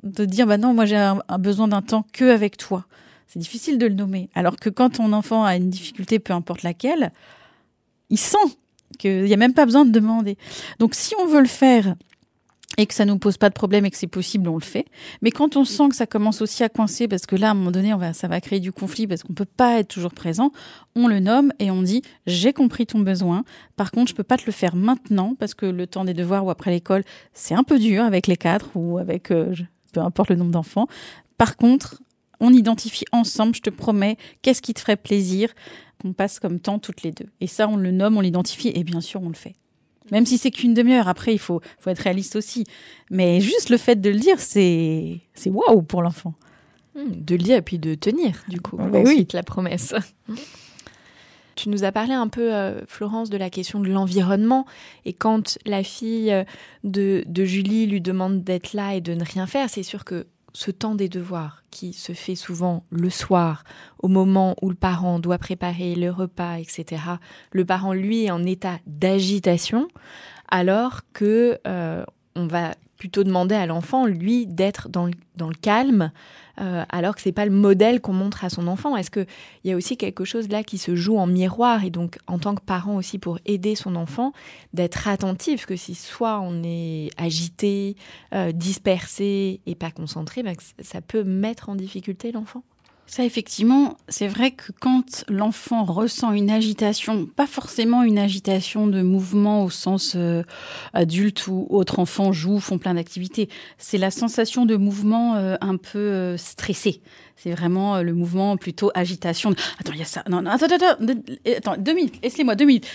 [0.02, 2.86] de dire bah non moi j'ai un, besoin d'un temps que avec toi.
[3.26, 4.30] C'est difficile de le nommer.
[4.34, 7.12] Alors que quand ton enfant a une difficulté peu importe laquelle
[8.10, 8.36] il sent
[8.98, 10.38] qu'il n'y a même pas besoin de demander.
[10.78, 11.94] Donc si on veut le faire
[12.78, 14.86] et que ça nous pose pas de problème et que c'est possible, on le fait.
[15.22, 17.54] Mais quand on sent que ça commence aussi à coincer, parce que là, à un
[17.54, 20.12] moment donné, on va, ça va créer du conflit parce qu'on peut pas être toujours
[20.12, 20.50] présent,
[20.96, 23.44] on le nomme et on dit j'ai compris ton besoin.
[23.76, 26.44] Par contre, je peux pas te le faire maintenant parce que le temps des devoirs
[26.44, 29.54] ou après l'école, c'est un peu dur avec les quatre ou avec euh,
[29.92, 30.86] peu importe le nombre d'enfants.
[31.38, 32.02] Par contre,
[32.40, 35.50] on identifie ensemble, je te promets, qu'est-ce qui te ferait plaisir
[36.02, 37.26] qu'on passe comme temps toutes les deux.
[37.40, 39.54] Et ça, on le nomme, on l'identifie et bien sûr, on le fait.
[40.10, 42.64] Même si c'est qu'une demi-heure, après, il faut, faut être réaliste aussi.
[43.10, 46.34] Mais juste le fait de le dire, c'est waouh pour l'enfant.
[46.94, 48.76] Hmm, de le dire et puis de tenir, du coup.
[48.76, 49.26] Bah oui.
[49.32, 49.94] la promesse.
[51.56, 54.66] Tu nous as parlé un peu, euh, Florence, de la question de l'environnement.
[55.04, 56.42] Et quand la fille euh,
[56.82, 60.26] de, de Julie lui demande d'être là et de ne rien faire, c'est sûr que
[60.54, 63.64] ce temps des devoirs qui se fait souvent le soir,
[63.98, 67.02] au moment où le parent doit préparer le repas, etc.,
[67.50, 69.88] le parent, lui, est en état d'agitation,
[70.48, 72.04] alors que euh,
[72.36, 76.12] on va plutôt demander à l'enfant, lui, d'être dans, dans le calme,
[76.60, 78.96] euh, alors que c'est pas le modèle qu'on montre à son enfant.
[78.96, 79.26] Est-ce qu'il
[79.64, 82.54] y a aussi quelque chose là qui se joue en miroir et donc en tant
[82.54, 84.32] que parent aussi pour aider son enfant
[84.72, 87.96] d'être attentif que si soit on est agité,
[88.34, 92.62] euh, dispersé et pas concentré, ben, ça peut mettre en difficulté l'enfant?
[93.06, 99.02] Ça, effectivement, c'est vrai que quand l'enfant ressent une agitation, pas forcément une agitation de
[99.02, 100.42] mouvement au sens euh,
[100.92, 103.48] adulte ou autre enfant joue, font plein d'activités,
[103.78, 107.00] c'est la sensation de mouvement un peu stressé.
[107.36, 109.50] C'est vraiment euh, le mouvement plutôt agitation.
[109.78, 110.22] Attends, il y a ça.
[110.28, 111.04] Non, non, attends, attends,
[111.56, 112.14] attends, deux minutes.
[112.22, 112.86] Laissez-moi deux minutes.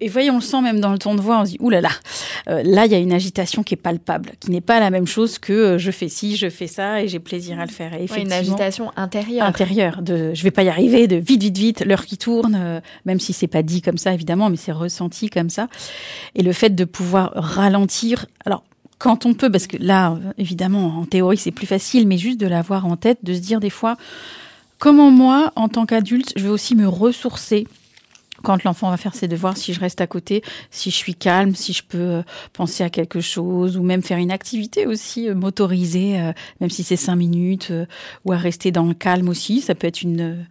[0.00, 1.40] Et, voyez, on le sent même dans le ton de voix.
[1.40, 3.78] On se dit, oulala, là là, euh, là, il y a une agitation qui est
[3.78, 7.02] palpable, qui n'est pas la même chose que euh, je fais ci, je fais ça
[7.02, 7.94] et j'ai plaisir à le faire.
[7.94, 9.46] Et une agitation intérieure.
[9.46, 12.80] intérieur de je vais pas y arriver, de vite, vite, vite, l'heure qui tourne, euh,
[13.04, 15.68] même si c'est pas dit comme ça évidemment, mais c'est ressenti comme ça.
[16.34, 18.64] Et le fait de pouvoir ralentir, alors
[18.98, 22.46] quand on peut, parce que là, évidemment, en théorie, c'est plus facile, mais juste de
[22.46, 23.96] l'avoir en tête, de se dire des fois,
[24.78, 27.66] comment moi, en tant qu'adulte, je vais aussi me ressourcer
[28.42, 31.54] quand l'enfant va faire ses devoirs, si je reste à côté, si je suis calme,
[31.54, 32.22] si je peux euh,
[32.52, 36.84] penser à quelque chose, ou même faire une activité aussi euh, motorisée, euh, même si
[36.84, 37.72] c'est cinq minutes,
[38.24, 39.60] ou à rester dans le calme aussi.
[39.60, 40.46] Ça peut être une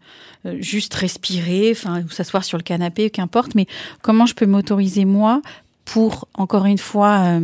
[0.60, 3.56] juste respirer, enfin, ou s'asseoir sur le canapé, qu'importe.
[3.56, 3.66] Mais
[4.02, 5.42] comment je peux m'autoriser moi
[5.86, 7.40] pour encore une fois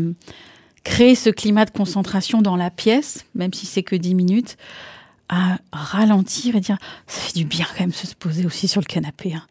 [0.84, 4.58] créer ce climat de concentration dans la pièce, même si c'est que dix minutes,
[5.30, 6.78] à ralentir et dire
[7.08, 9.34] ça fait du bien quand même se poser aussi sur le canapé.
[9.34, 9.44] Hein.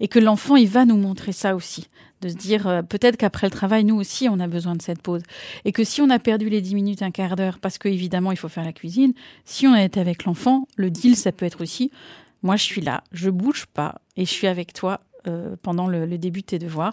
[0.00, 1.88] Et que l'enfant, il va nous montrer ça aussi.
[2.20, 5.00] De se dire euh, peut-être qu'après le travail, nous aussi, on a besoin de cette
[5.00, 5.22] pause.
[5.64, 8.32] Et que si on a perdu les dix minutes, un quart d'heure, parce que évidemment,
[8.32, 9.12] il faut faire la cuisine,
[9.44, 11.90] si on est avec l'enfant, le deal, ça peut être aussi
[12.44, 16.04] moi, je suis là, je bouge pas et je suis avec toi euh, pendant le,
[16.04, 16.92] le début de tes devoirs.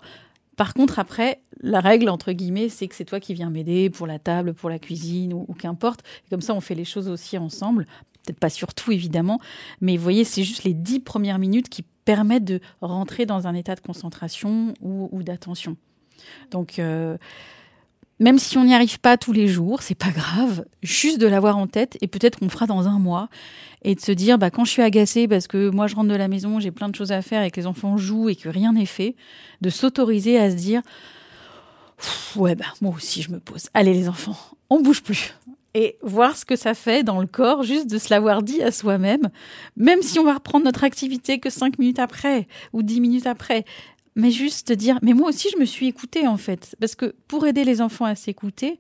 [0.62, 4.06] Par contre, après, la règle, entre guillemets, c'est que c'est toi qui viens m'aider pour
[4.06, 6.02] la table, pour la cuisine ou, qu'importe.
[6.30, 7.88] Comme ça, on fait les choses aussi ensemble.
[8.24, 9.40] Peut-être pas sur tout, évidemment.
[9.80, 13.56] Mais vous voyez, c'est juste les dix premières minutes qui permettent de rentrer dans un
[13.56, 15.78] état de concentration ou, d'attention.
[16.52, 17.18] Donc, euh,
[18.22, 20.64] même si on n'y arrive pas tous les jours, c'est pas grave.
[20.84, 23.30] Juste de l'avoir en tête et peut-être qu'on fera dans un mois
[23.84, 26.16] et de se dire, bah, quand je suis agacée parce que moi je rentre de
[26.16, 28.48] la maison, j'ai plein de choses à faire et que les enfants jouent et que
[28.48, 29.16] rien n'est fait,
[29.62, 30.84] de s'autoriser à se dire,
[32.36, 33.70] ouais, bah, moi aussi je me pose.
[33.74, 34.38] Allez les enfants,
[34.70, 35.34] on bouge plus.
[35.74, 38.72] Et voir ce que ça fait dans le corps, juste de se l'avoir dit à
[38.72, 39.30] soi-même,
[39.78, 43.66] même si on va reprendre notre activité que cinq minutes après ou dix minutes après.
[44.16, 46.76] Mais juste dire, mais moi aussi je me suis écoutée en fait.
[46.80, 48.80] Parce que pour aider les enfants à s'écouter,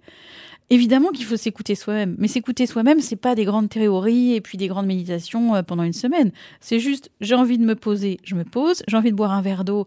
[0.71, 4.57] Évidemment qu'il faut s'écouter soi-même, mais s'écouter soi-même, c'est pas des grandes théories et puis
[4.57, 6.31] des grandes méditations euh, pendant une semaine.
[6.61, 9.41] C'est juste, j'ai envie de me poser, je me pose, j'ai envie de boire un
[9.41, 9.85] verre d'eau,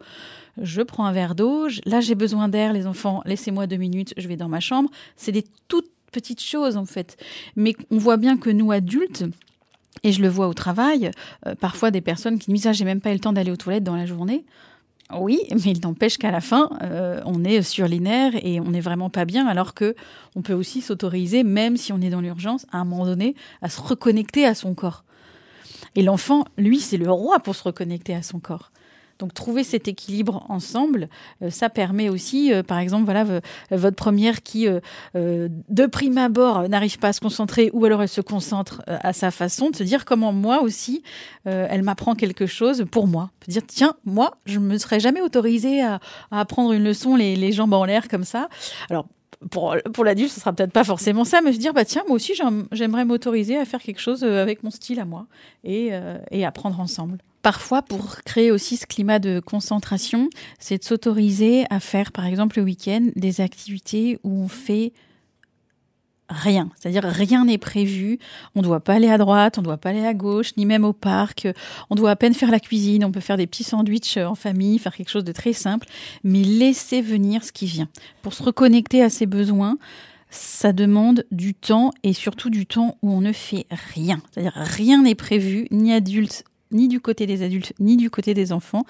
[0.60, 4.28] je prends un verre d'eau, là j'ai besoin d'air, les enfants, laissez-moi deux minutes, je
[4.28, 4.90] vais dans ma chambre.
[5.16, 7.16] C'est des toutes petites choses en fait.
[7.56, 9.24] Mais on voit bien que nous adultes,
[10.02, 11.12] et je le vois au travail,
[11.46, 13.56] euh, parfois des personnes qui disent ah, j'ai même pas eu le temps d'aller aux
[13.56, 14.44] toilettes dans la journée.
[15.12, 18.70] Oui, mais il n'empêche qu'à la fin, euh, on est sur les nerfs et on
[18.70, 19.94] n'est vraiment pas bien, alors que
[20.34, 23.68] on peut aussi s'autoriser, même si on est dans l'urgence, à un moment donné, à
[23.68, 25.04] se reconnecter à son corps.
[25.96, 28.72] Et l'enfant, lui, c'est le roi pour se reconnecter à son corps.
[29.24, 31.08] Donc trouver cet équilibre ensemble,
[31.40, 33.24] euh, ça permet aussi, euh, par exemple, voilà,
[33.70, 34.68] votre première qui,
[35.14, 39.30] de prime abord, n'arrive pas à se concentrer, ou alors elle se concentre à sa
[39.30, 41.02] façon, de se dire comment moi aussi,
[41.44, 43.30] elle m'apprend quelque chose pour moi.
[43.48, 46.00] dire, tiens, moi, je me serais jamais autorisée à,
[46.30, 48.50] apprendre une leçon les, les jambes en l'air comme ça.
[48.90, 49.06] Alors,
[49.50, 52.16] pour, pour l'adulte, ce sera peut-être pas forcément ça, mais se dire, bah tiens, moi
[52.16, 52.34] aussi,
[52.72, 55.26] j'aimerais m'autoriser à faire quelque chose avec mon style à moi
[55.64, 55.92] et,
[56.30, 57.18] et apprendre ensemble.
[57.44, 62.58] Parfois, pour créer aussi ce climat de concentration, c'est de s'autoriser à faire, par exemple,
[62.58, 64.94] le week-end, des activités où on fait
[66.30, 66.70] rien.
[66.74, 68.18] C'est-à-dire rien n'est prévu.
[68.54, 70.64] On ne doit pas aller à droite, on ne doit pas aller à gauche, ni
[70.64, 71.46] même au parc.
[71.90, 73.04] On doit à peine faire la cuisine.
[73.04, 75.86] On peut faire des petits sandwichs en famille, faire quelque chose de très simple,
[76.22, 77.90] mais laisser venir ce qui vient.
[78.22, 79.76] Pour se reconnecter à ses besoins,
[80.30, 84.22] ça demande du temps et surtout du temps où on ne fait rien.
[84.32, 88.52] C'est-à-dire rien n'est prévu, ni adulte ni du côté des adultes, ni du côté des
[88.52, 88.84] enfants.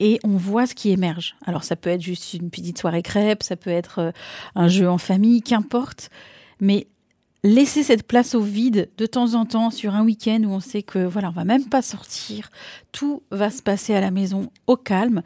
[0.00, 1.36] Et on voit ce qui émerge.
[1.46, 4.10] Alors ça peut être juste une petite soirée crêpe, ça peut être euh,
[4.56, 6.10] un jeu en famille, qu'importe.
[6.60, 6.88] Mais
[7.44, 10.82] laisser cette place au vide de temps en temps sur un week-end où on sait
[10.82, 12.50] que voilà, on va même pas sortir,
[12.92, 15.22] tout va se passer à la maison au calme.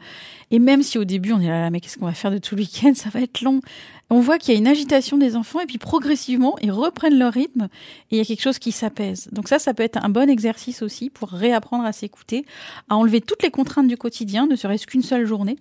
[0.49, 2.55] Et même si au début on est là, mais qu'est-ce qu'on va faire de tout
[2.55, 2.93] le week-end?
[2.95, 3.61] Ça va être long.
[4.09, 7.33] On voit qu'il y a une agitation des enfants et puis progressivement ils reprennent leur
[7.33, 7.67] rythme
[8.09, 9.29] et il y a quelque chose qui s'apaise.
[9.31, 12.45] Donc ça, ça peut être un bon exercice aussi pour réapprendre à s'écouter,
[12.89, 15.57] à enlever toutes les contraintes du quotidien, ne serait-ce qu'une seule journée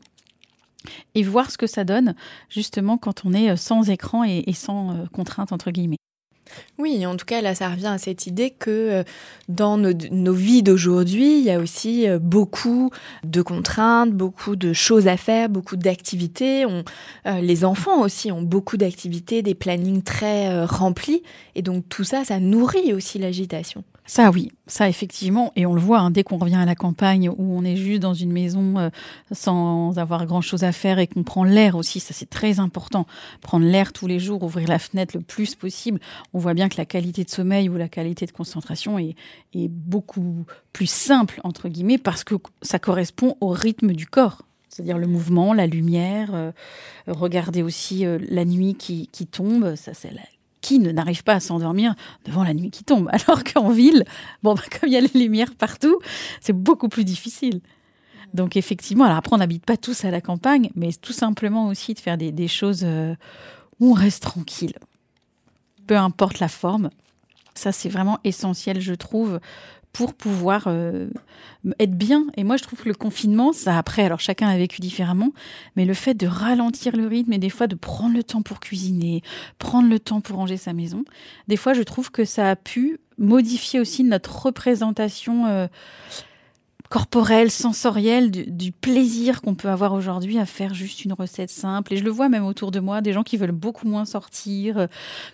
[1.14, 2.14] et voir ce que ça donne
[2.48, 5.98] justement quand on est sans écran et, sans euh, contraintes entre guillemets.
[6.78, 9.02] Oui, en tout cas, là, ça revient à cette idée que euh,
[9.48, 12.90] dans nos, vies d'aujourd'hui, il y a aussi euh, beaucoup
[13.24, 16.64] de contraintes, beaucoup de choses à faire, beaucoup d'activités.
[16.64, 21.22] Euh, les enfants aussi ont beaucoup d'activités, des plannings très remplis.
[21.54, 23.84] Et donc, tout ça, ça nourrit aussi l'agitation.
[24.06, 27.28] Ça oui, ça effectivement, et on le voit hein, dès qu'on revient à la campagne
[27.28, 28.90] où on est juste dans une maison euh,
[29.32, 33.06] sans avoir grand chose à faire et qu'on prend l'air aussi, ça c'est très important.
[33.40, 35.98] Prendre l'air tous les jours, ouvrir la fenêtre le plus possible.
[36.34, 39.16] On voit bien que la qualité de sommeil ou la qualité de concentration est,
[39.54, 44.98] est beaucoup plus simple entre guillemets parce que ça correspond au rythme du corps c'est-à-dire
[44.98, 46.52] le mouvement, la lumière, euh,
[47.06, 50.20] regarder aussi euh, la nuit qui, qui tombe, ça c'est la
[50.66, 51.94] qui ne n'arrive pas à s'endormir
[52.24, 54.04] devant la nuit qui tombe Alors qu'en ville,
[54.42, 55.96] bon, bah, comme il y a les lumières partout,
[56.40, 57.60] c'est beaucoup plus difficile.
[58.34, 61.94] Donc effectivement, alors après, on n'habite pas tous à la campagne, mais tout simplement aussi
[61.94, 63.14] de faire des, choses euh,
[63.78, 64.74] où on reste tranquille.
[65.86, 66.90] Peu importe la forme.
[67.54, 69.38] Ça, c'est vraiment essentiel, je trouve,
[69.96, 71.08] pour pouvoir euh,
[71.78, 72.26] être bien.
[72.36, 75.32] Et moi, je trouve que le confinement, ça après, alors chacun a vécu différemment,
[75.74, 78.60] mais le fait de ralentir le rythme et des fois de prendre le temps pour
[78.60, 79.22] cuisiner,
[79.58, 81.04] prendre le temps pour ranger sa maison,
[81.48, 85.46] des fois, je trouve que ça a pu modifier aussi notre représentation.
[85.46, 85.66] Euh,
[86.88, 91.94] corporel, sensoriel, du, plaisir qu'on peut avoir aujourd'hui à faire juste une recette simple.
[91.94, 94.78] Et je le vois même autour de moi, des gens qui veulent beaucoup moins sortir,
[94.78, 94.86] euh,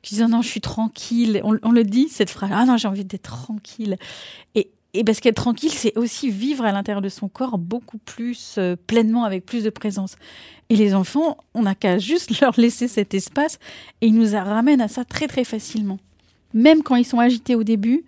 [0.02, 1.40] qui disent non, je suis tranquille.
[1.44, 3.96] On, le dit, cette phrase, ah non, j'ai envie d'être tranquille.
[4.54, 8.56] Et, et parce qu'être tranquille, c'est aussi vivre à l'intérieur de son corps beaucoup plus
[8.58, 10.16] euh, pleinement, avec plus de présence.
[10.68, 13.58] Et les enfants, on n'a qu'à juste leur laisser cet espace
[14.00, 15.98] et ils nous ramènent à ça très très facilement.
[16.54, 18.04] Même quand ils sont agités au début,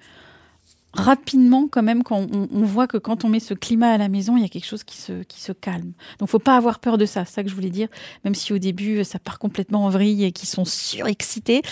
[0.95, 4.37] rapidement quand même quand on, voit que quand on met ce climat à la maison,
[4.37, 5.93] il y a quelque chose qui se, qui se calme.
[6.19, 7.89] Donc faut pas avoir peur de ça, c'est ça que je voulais dire.
[8.25, 11.63] Même si au début ça part complètement en vrille et qu'ils sont surexcités,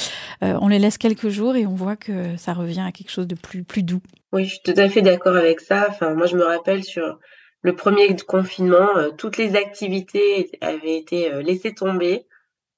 [0.43, 3.27] euh, on les laisse quelques jours et on voit que ça revient à quelque chose
[3.27, 4.03] de plus, plus doux.
[4.33, 5.87] Oui, je suis tout à fait d'accord avec ça.
[5.89, 7.19] Enfin, moi je me rappelle sur
[7.63, 12.27] le premier confinement, euh, toutes les activités avaient été euh, laissées tomber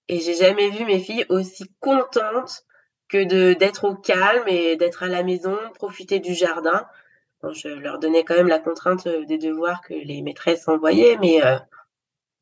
[0.08, 2.64] et j'ai jamais vu mes filles aussi contentes
[3.08, 6.86] que d'être au calme et d'être à la maison, profiter du jardin.
[7.52, 11.44] je leur donnais quand même la contrainte euh, des devoirs que les maîtresses envoyaient, mais
[11.44, 11.56] euh,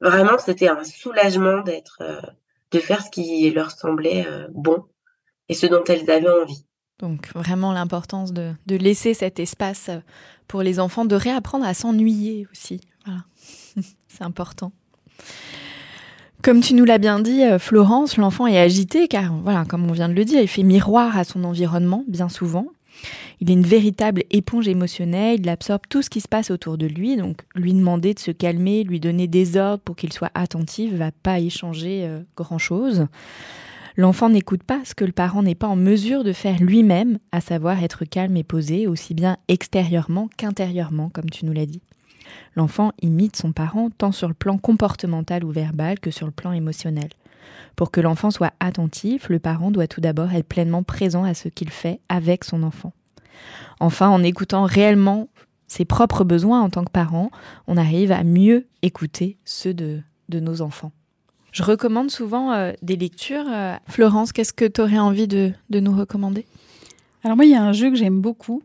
[0.00, 2.20] vraiment c'était un soulagement d'être, euh,
[2.70, 4.84] de faire ce qui leur semblait bon
[5.48, 6.64] et ce dont elles avaient envie.
[7.00, 9.90] Donc vraiment l'importance de, de, laisser cet espace
[10.46, 12.80] pour les enfants, de réapprendre à s'ennuyer aussi.
[13.04, 13.24] Voilà,
[14.06, 14.72] c'est important.
[16.42, 19.92] Comme tu nous l'as bien dit, euh, Florence, l'enfant est agité car, voilà, comme on
[19.92, 22.66] vient de le dire, il fait miroir à son environnement bien souvent.
[23.40, 26.86] Il est une véritable éponge émotionnelle, il absorbe tout ce qui se passe autour de
[26.86, 30.92] lui, donc lui demander de se calmer, lui donner des ordres pour qu'il soit attentif,
[30.94, 33.06] va pas y changer euh, grand-chose.
[33.96, 37.40] L'enfant n'écoute pas ce que le parent n'est pas en mesure de faire lui-même, à
[37.40, 41.82] savoir être calme et posé, aussi bien extérieurement qu'intérieurement, comme tu nous l'as dit.
[42.54, 46.52] L'enfant imite son parent tant sur le plan comportemental ou verbal que sur le plan
[46.52, 47.08] émotionnel.
[47.76, 51.48] Pour que l'enfant soit attentif, le parent doit tout d'abord être pleinement présent à ce
[51.48, 52.92] qu'il fait avec son enfant.
[53.80, 55.28] Enfin, en écoutant réellement
[55.66, 57.30] ses propres besoins en tant que parent,
[57.66, 60.92] on arrive à mieux écouter ceux de, nos enfants.
[61.50, 63.44] Je recommande souvent euh, des lectures.
[63.48, 66.46] Euh, Florence, qu'est-ce que tu aurais envie de, de nous recommander?
[67.24, 68.62] Alors moi, il y a un jeu que j'aime beaucoup,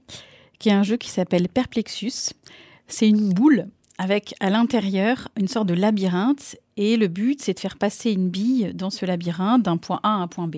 [0.60, 2.34] qui est un jeu qui s'appelle Perplexus.
[2.88, 3.68] C'est une boule
[3.98, 8.30] avec à l'intérieur une sorte de labyrinthe et le but c'est de faire passer une
[8.30, 10.58] bille dans ce labyrinthe d'un point A à un point B.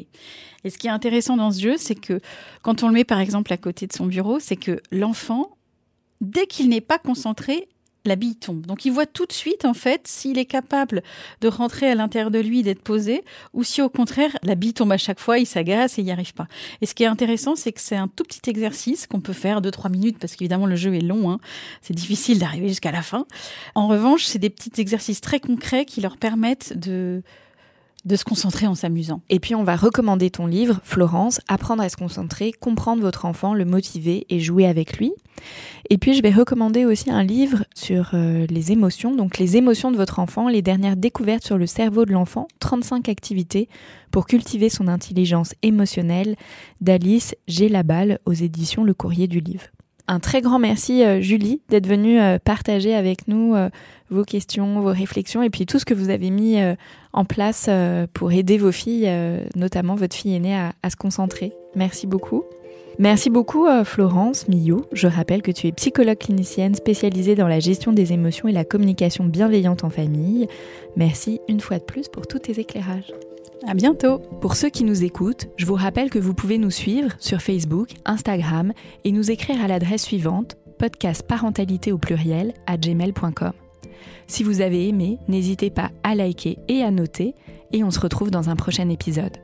[0.63, 2.19] Et ce qui est intéressant dans ce jeu, c'est que
[2.61, 5.57] quand on le met par exemple à côté de son bureau, c'est que l'enfant,
[6.21, 7.69] dès qu'il n'est pas concentré,
[8.05, 8.65] la bille tombe.
[8.65, 11.03] Donc il voit tout de suite en fait s'il est capable
[11.41, 13.23] de rentrer à l'intérieur de lui, d'être posé,
[13.53, 16.11] ou si au contraire la bille tombe à chaque fois, il s'agace et il n'y
[16.11, 16.47] arrive pas.
[16.81, 19.61] Et ce qui est intéressant, c'est que c'est un tout petit exercice qu'on peut faire
[19.61, 21.39] de trois minutes parce qu'évidemment le jeu est long, hein.
[21.81, 23.25] c'est difficile d'arriver jusqu'à la fin.
[23.75, 27.21] En revanche, c'est des petits exercices très concrets qui leur permettent de
[28.05, 29.21] de se concentrer en s'amusant.
[29.29, 33.53] Et puis on va recommander ton livre, Florence, Apprendre à se concentrer, comprendre votre enfant,
[33.53, 35.11] le motiver et jouer avec lui.
[35.89, 39.91] Et puis je vais recommander aussi un livre sur euh, les émotions, donc les émotions
[39.91, 43.69] de votre enfant, les dernières découvertes sur le cerveau de l'enfant, 35 activités
[44.11, 46.35] pour cultiver son intelligence émotionnelle
[46.81, 47.69] d'Alice G.
[47.69, 49.65] Laballe aux éditions Le Courrier du Livre.
[50.07, 53.55] Un très grand merci euh, Julie d'être venue euh, partager avec nous
[54.09, 56.57] vos questions, vos réflexions et puis tout ce que vous avez mis
[57.13, 57.69] en place
[58.13, 59.11] pour aider vos filles,
[59.55, 61.53] notamment votre fille aînée, à se concentrer.
[61.75, 62.43] Merci beaucoup.
[62.99, 64.81] Merci beaucoup euh, Florence Millot.
[64.91, 68.65] Je rappelle que tu es psychologue clinicienne spécialisée dans la gestion des émotions et la
[68.65, 70.47] communication bienveillante en famille.
[70.97, 73.13] Merci une fois de plus pour tous tes éclairages.
[73.65, 74.19] À bientôt.
[74.41, 77.91] Pour ceux qui nous écoutent, je vous rappelle que vous pouvez nous suivre sur Facebook,
[78.03, 78.73] Instagram
[79.05, 83.68] et nous écrire à l'adresse suivante podcast parentalité au pluriel à gmail.com.
[84.29, 87.33] Si vous avez aimé, n'hésitez pas à liker et à noter
[87.73, 89.37] et on se retrouve dans un prochain épisode.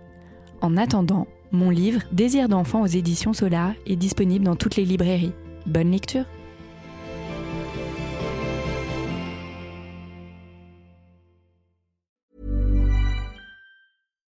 [0.61, 5.33] En attendant, mon livre Désir d'enfant aux éditions Solar est disponible dans toutes les librairies.
[5.65, 6.25] Bonne lecture